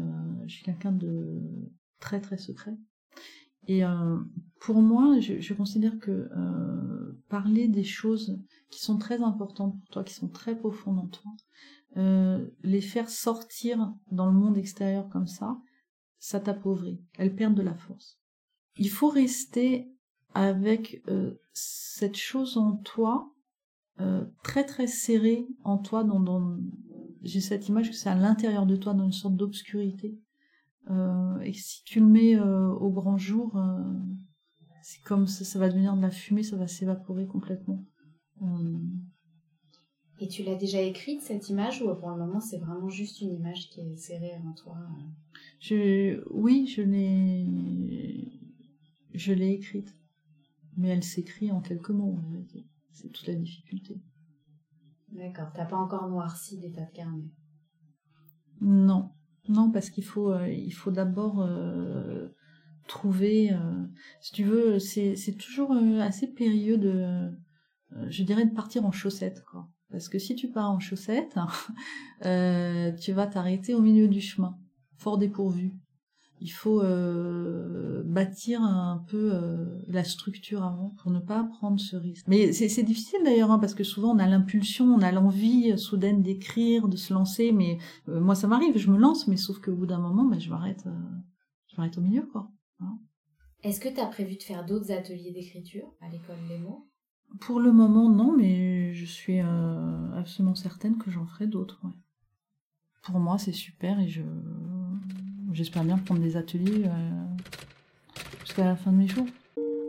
je 0.47 0.53
suis 0.53 0.65
quelqu'un 0.65 0.93
de 0.93 1.71
très 2.01 2.21
très 2.21 2.39
secret. 2.39 2.77
Et 3.71 3.85
euh, 3.85 4.19
pour 4.59 4.83
moi, 4.83 5.21
je, 5.21 5.55
considère 5.55 5.97
que 6.01 6.11
euh, 6.11 7.23
parler 7.29 7.69
des 7.69 7.85
choses 7.85 8.37
qui 8.69 8.81
sont 8.81 8.99
très 8.99 9.23
importantes 9.23 9.79
pour 9.79 9.89
toi, 9.91 10.03
qui 10.03 10.13
sont 10.13 10.29
très 10.29 10.59
profondes 10.59 10.99
en 10.99 11.07
toi, 11.07 11.31
euh, 11.97 12.45
les 12.65 12.81
faire 12.81 13.09
sortir 13.09 13.95
dans 14.11 14.27
le 14.27 14.33
monde 14.33 14.59
extérieur 14.59 15.09
comme 15.09 15.29
ça, 15.29 15.57
ça 16.19 16.41
t'appauvrit. 16.41 17.01
Elles 17.17 17.37
perdent 17.37 17.55
de 17.55 17.63
la 17.63 17.77
force. 17.77 18.19
Il 18.77 18.91
faut 18.91 19.09
rester 19.09 19.89
avec 20.35 21.01
cette 21.53 22.17
chose 22.17 22.57
en 22.57 22.77
toi, 22.77 23.33
très 24.43 24.65
très 24.65 24.89
serrée 24.89 25.47
en 25.63 25.79
toi, 25.79 26.03
dans 26.03 26.59
j'ai 27.23 27.41
cette 27.41 27.69
image 27.69 27.91
que 27.91 27.97
c'est 27.97 28.09
à 28.09 28.17
l'intérieur 28.17 28.67
de 28.67 28.75
toi, 28.75 28.95
dans 28.95 29.05
une 29.05 29.13
sorte 29.13 29.37
d'obscurité 29.37 30.19
et 31.43 31.53
si 31.53 31.85
tu 31.85 32.01
le 32.01 32.07
mets 32.07 32.37
euh, 32.37 32.69
au 32.69 32.91
grand 32.91 33.17
jour, 33.17 33.57
euh, 33.57 33.83
c'est 34.83 35.03
comme 35.03 35.27
ça, 35.27 35.45
ça 35.45 35.59
va 35.59 35.69
devenir 35.69 35.97
de 35.97 36.03
la 36.03 36.11
fumée, 36.11 36.43
ça 36.43 36.57
va 36.57 36.67
s'évaporer 36.67 37.27
complètement. 37.27 37.85
Et 40.19 40.29
tu 40.29 40.43
l'as 40.43 40.55
déjà 40.55 40.81
écrite 40.81 41.21
cette 41.23 41.49
image 41.49 41.83
ou 41.83 41.95
pour 41.95 42.11
le 42.11 42.17
moment 42.17 42.41
c'est 42.41 42.59
vraiment 42.59 42.89
juste 42.89 43.21
une 43.21 43.33
image 43.33 43.69
qui 43.71 43.81
est 43.81 43.97
serrée 43.97 44.37
en 44.47 44.53
toi 44.53 44.77
je, 45.61 46.23
Oui, 46.31 46.67
je 46.67 46.83
l'ai, 46.83 48.41
je 49.15 49.33
l'ai 49.33 49.53
écrite, 49.53 49.95
mais 50.77 50.89
elle 50.89 51.05
s'écrit 51.05 51.53
en 51.53 51.61
quelques 51.61 51.91
mots. 51.91 52.19
C'est 52.93 53.11
toute 53.11 53.27
la 53.27 53.35
difficulté. 53.35 54.01
D'accord. 55.11 55.53
T'as 55.55 55.67
pas 55.67 55.77
encore 55.77 56.09
noirci 56.09 56.59
l'état 56.61 56.85
de 56.85 56.93
carnet. 56.93 57.31
Non, 58.61 59.11
non, 59.51 59.71
parce 59.71 59.91
qu'il 59.91 60.05
faut, 60.05 60.33
euh, 60.33 60.49
il 60.49 60.71
faut 60.71 60.93
d'abord 60.93 61.41
euh, 61.43 62.29
trouver. 62.87 63.53
Euh, 63.53 63.85
si 64.21 64.33
tu 64.33 64.45
veux, 64.45 64.79
c'est, 64.79 65.17
toujours 65.39 65.73
assez 66.01 66.29
périlleux 66.29 66.79
de, 66.79 67.31
je 68.09 68.23
dirais, 68.23 68.47
de 68.47 68.55
partir 68.55 68.87
en 68.87 68.93
chaussettes, 68.93 69.43
quoi. 69.51 69.69
Parce 69.91 70.09
que 70.09 70.21
si 70.21 70.37
tu 70.37 70.49
pars 70.49 70.71
en 70.71 70.79
chaussettes, 70.79 71.35
tu 72.23 73.13
vas 73.13 73.27
t'arrêter 73.27 73.75
au 73.75 73.81
milieu 73.81 74.07
du 74.07 74.21
chemin, 74.21 74.57
fort 74.97 75.19
dépourvu 75.19 75.73
il 76.41 76.49
faut 76.49 76.81
euh, 76.81 78.03
bâtir 78.05 78.63
un 78.63 79.05
peu 79.09 79.33
euh, 79.35 79.67
la 79.89 80.05
structure 80.05 80.65
avant 80.65 80.95
pour 81.03 81.11
ne 81.11 81.21
pas 81.21 81.45
prendre 81.45 81.79
ce 81.79 81.97
risque. 81.97 82.27
Mais 82.29 82.53
c'est 82.53 82.83
difficile 82.83 83.21
d'ailleurs 83.25 83.51
hein, 83.51 83.59
parce 83.59 83.75
que 83.75 83.85
souvent 83.85 84.15
on 84.15 84.19
a 84.19 84.27
l'impulsion, 84.27 84.87
on 84.87 85.03
a 85.03 85.13
l'envie 85.13 85.79
soudaine 85.79 86.23
d'écrire, 86.23 86.89
de 86.89 86.97
se 86.97 87.13
lancer. 87.13 87.53
Mais 87.53 87.79
euh, 88.09 88.21
moi 88.21 88.35
ça 88.35 88.49
m'arrive, 88.49 88.79
je 88.79 88.91
me 88.91 88.97
lance, 88.97 89.29
mais 89.29 89.37
sauf 89.37 89.59
qu'au 89.61 89.75
bout 89.75 89.87
d'un 89.87 89.99
moment, 89.99 90.25
ben, 90.25 90.41
je 90.41 90.49
m'arrête, 90.49 90.85
je 91.67 91.77
m'arrête 91.77 91.99
au 91.99 92.01
milieu 92.01 92.23
quoi. 92.23 92.51
Hein. 92.81 92.99
Est-ce 93.63 93.81
que 93.81 93.91
tu 93.91 94.01
as 94.01 94.07
prévu 94.07 94.37
de 94.37 94.43
faire 94.43 94.65
d'autres 94.65 94.91
ateliers 94.91 95.33
d'écriture 95.33 95.93
à 96.01 96.09
l'école 96.09 96.39
des 96.49 96.59
mots? 96.59 96.89
Pour 97.41 97.61
le 97.61 97.71
moment 97.71 98.09
non, 98.09 98.35
mais 98.35 98.95
je 98.95 99.05
suis 99.05 99.41
absolument 99.41 100.55
certaine 100.55 100.97
que 100.97 101.11
j'en 101.11 101.27
ferai 101.27 101.47
d'autres. 101.47 101.83
Pour 103.03 103.21
moi 103.21 103.37
c'est 103.37 103.53
super 103.53 104.01
et 104.01 104.09
je 104.09 104.23
J'espère 105.53 105.83
bien 105.83 105.99
prendre 105.99 106.21
des 106.21 106.37
ateliers 106.37 106.85
euh, 106.85 108.21
jusqu'à 108.45 108.65
la 108.65 108.77
fin 108.77 108.93
de 108.93 108.97
mes 108.97 109.09
jours. 109.09 109.27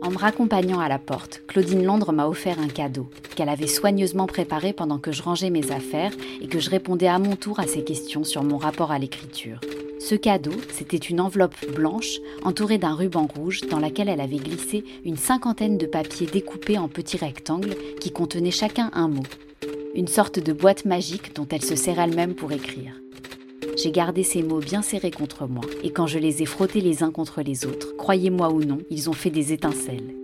En 0.02 0.10
me 0.10 0.18
raccompagnant 0.18 0.80
à 0.80 0.88
la 0.88 0.98
porte, 0.98 1.42
Claudine 1.46 1.84
Londres 1.84 2.12
m'a 2.12 2.26
offert 2.26 2.58
un 2.58 2.66
cadeau 2.66 3.08
qu'elle 3.36 3.48
avait 3.48 3.68
soigneusement 3.68 4.26
préparé 4.26 4.72
pendant 4.72 4.98
que 4.98 5.12
je 5.12 5.22
rangeais 5.22 5.50
mes 5.50 5.70
affaires 5.70 6.12
et 6.40 6.48
que 6.48 6.58
je 6.58 6.70
répondais 6.70 7.06
à 7.06 7.20
mon 7.20 7.36
tour 7.36 7.60
à 7.60 7.68
ses 7.68 7.84
questions 7.84 8.24
sur 8.24 8.42
mon 8.42 8.56
rapport 8.56 8.90
à 8.90 8.98
l'écriture. 8.98 9.60
Ce 10.00 10.16
cadeau, 10.16 10.50
c'était 10.72 10.96
une 10.96 11.20
enveloppe 11.20 11.54
blanche 11.72 12.18
entourée 12.42 12.78
d'un 12.78 12.94
ruban 12.94 13.28
rouge 13.32 13.60
dans 13.70 13.78
laquelle 13.78 14.08
elle 14.08 14.20
avait 14.20 14.38
glissé 14.38 14.84
une 15.04 15.16
cinquantaine 15.16 15.78
de 15.78 15.86
papiers 15.86 16.26
découpés 16.26 16.78
en 16.78 16.88
petits 16.88 17.18
rectangles 17.18 17.76
qui 18.00 18.10
contenaient 18.10 18.50
chacun 18.50 18.90
un 18.94 19.06
mot. 19.06 19.22
Une 19.94 20.08
sorte 20.08 20.40
de 20.40 20.52
boîte 20.52 20.84
magique 20.84 21.36
dont 21.36 21.46
elle 21.48 21.62
se 21.62 21.76
sert 21.76 22.00
elle-même 22.00 22.34
pour 22.34 22.50
écrire. 22.50 23.01
J'ai 23.82 23.90
gardé 23.90 24.22
ces 24.22 24.44
mots 24.44 24.60
bien 24.60 24.80
serrés 24.80 25.10
contre 25.10 25.48
moi, 25.48 25.64
et 25.82 25.90
quand 25.90 26.06
je 26.06 26.20
les 26.20 26.40
ai 26.40 26.46
frottés 26.46 26.80
les 26.80 27.02
uns 27.02 27.10
contre 27.10 27.42
les 27.42 27.66
autres, 27.66 27.96
croyez-moi 27.96 28.52
ou 28.52 28.62
non, 28.62 28.78
ils 28.90 29.10
ont 29.10 29.12
fait 29.12 29.30
des 29.30 29.52
étincelles. 29.52 30.14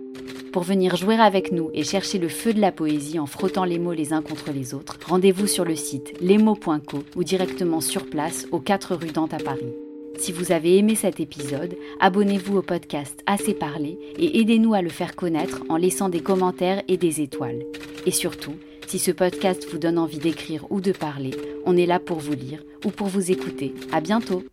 Pour 0.53 0.63
venir 0.63 0.95
jouer 0.95 1.15
avec 1.15 1.51
nous 1.51 1.69
et 1.73 1.83
chercher 1.83 2.19
le 2.19 2.29
feu 2.29 2.53
de 2.53 2.61
la 2.61 2.71
poésie 2.71 3.19
en 3.19 3.25
frottant 3.25 3.65
les 3.65 3.77
mots 3.77 3.91
les 3.91 4.13
uns 4.13 4.21
contre 4.21 4.51
les 4.53 4.73
autres, 4.73 4.97
rendez-vous 5.05 5.45
sur 5.45 5.65
le 5.65 5.75
site 5.75 6.13
lesmots.co 6.21 7.03
ou 7.17 7.23
directement 7.25 7.81
sur 7.81 8.05
place 8.05 8.47
aux 8.53 8.61
4 8.61 8.95
rue 8.95 9.11
Dante 9.11 9.33
à 9.33 9.39
Paris. 9.39 9.73
Si 10.17 10.31
vous 10.31 10.53
avez 10.53 10.77
aimé 10.77 10.95
cet 10.95 11.19
épisode, 11.19 11.75
abonnez-vous 11.99 12.59
au 12.59 12.61
podcast 12.61 13.21
Assez 13.25 13.53
parlé 13.53 13.99
et 14.17 14.39
aidez-nous 14.39 14.73
à 14.73 14.81
le 14.81 14.89
faire 14.89 15.17
connaître 15.17 15.63
en 15.67 15.75
laissant 15.75 16.07
des 16.07 16.21
commentaires 16.21 16.81
et 16.87 16.95
des 16.95 17.19
étoiles. 17.19 17.65
Et 18.05 18.11
surtout, 18.11 18.55
si 18.89 18.97
ce 18.97 19.11
podcast 19.11 19.67
vous 19.71 19.77
donne 19.77 19.99
envie 19.99 20.17
d'écrire 20.17 20.65
ou 20.71 20.81
de 20.81 20.91
parler, 20.91 21.29
on 21.63 21.77
est 21.77 21.85
là 21.85 21.99
pour 21.99 22.17
vous 22.17 22.33
lire 22.33 22.63
ou 22.83 22.89
pour 22.89 23.05
vous 23.05 23.29
écouter. 23.29 23.75
À 23.91 24.01
bientôt. 24.01 24.43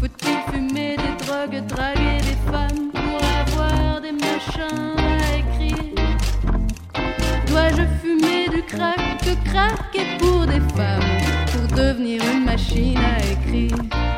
Faut-il 0.00 0.54
fumer 0.54 0.96
des 0.96 1.26
drogues, 1.26 1.66
draguer 1.66 2.16
des 2.22 2.50
femmes 2.50 2.90
pour 2.92 3.20
avoir 3.22 4.00
des 4.00 4.12
machins 4.12 4.96
à 4.96 5.36
écrire? 5.36 5.94
Dois-je 7.46 7.82
fumer 8.00 8.48
du 8.48 8.62
crack, 8.62 9.20
que 9.92 10.18
pour 10.18 10.46
des 10.46 10.60
femmes 10.74 11.02
pour 11.52 11.76
devenir 11.76 12.22
une 12.32 12.46
machine 12.46 12.96
à 12.96 13.18
écrire? 13.18 14.11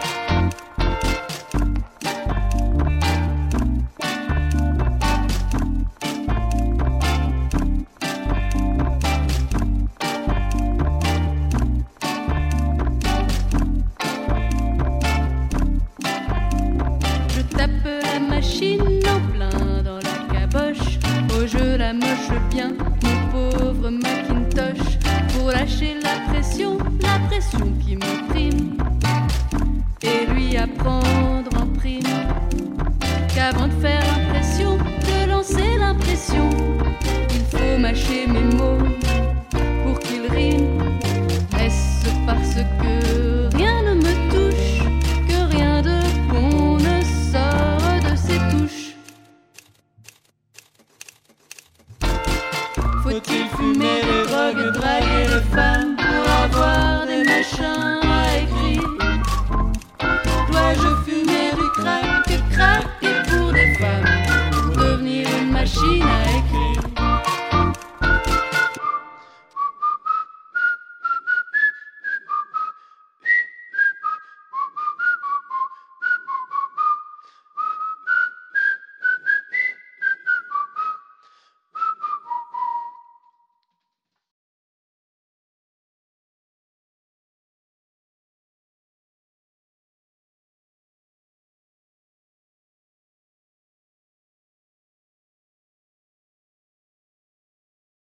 Faut-il 53.04 53.46
fumer 53.54 54.00
les 54.00 54.26
drogues, 54.26 54.72
draguer 54.72 55.28
les 55.28 55.54
femmes 55.54 55.94
pour 55.94 56.32
avoir 56.42 57.06
des 57.06 57.22
machins 57.22 58.00
à 58.02 58.38
écrire 58.38 59.03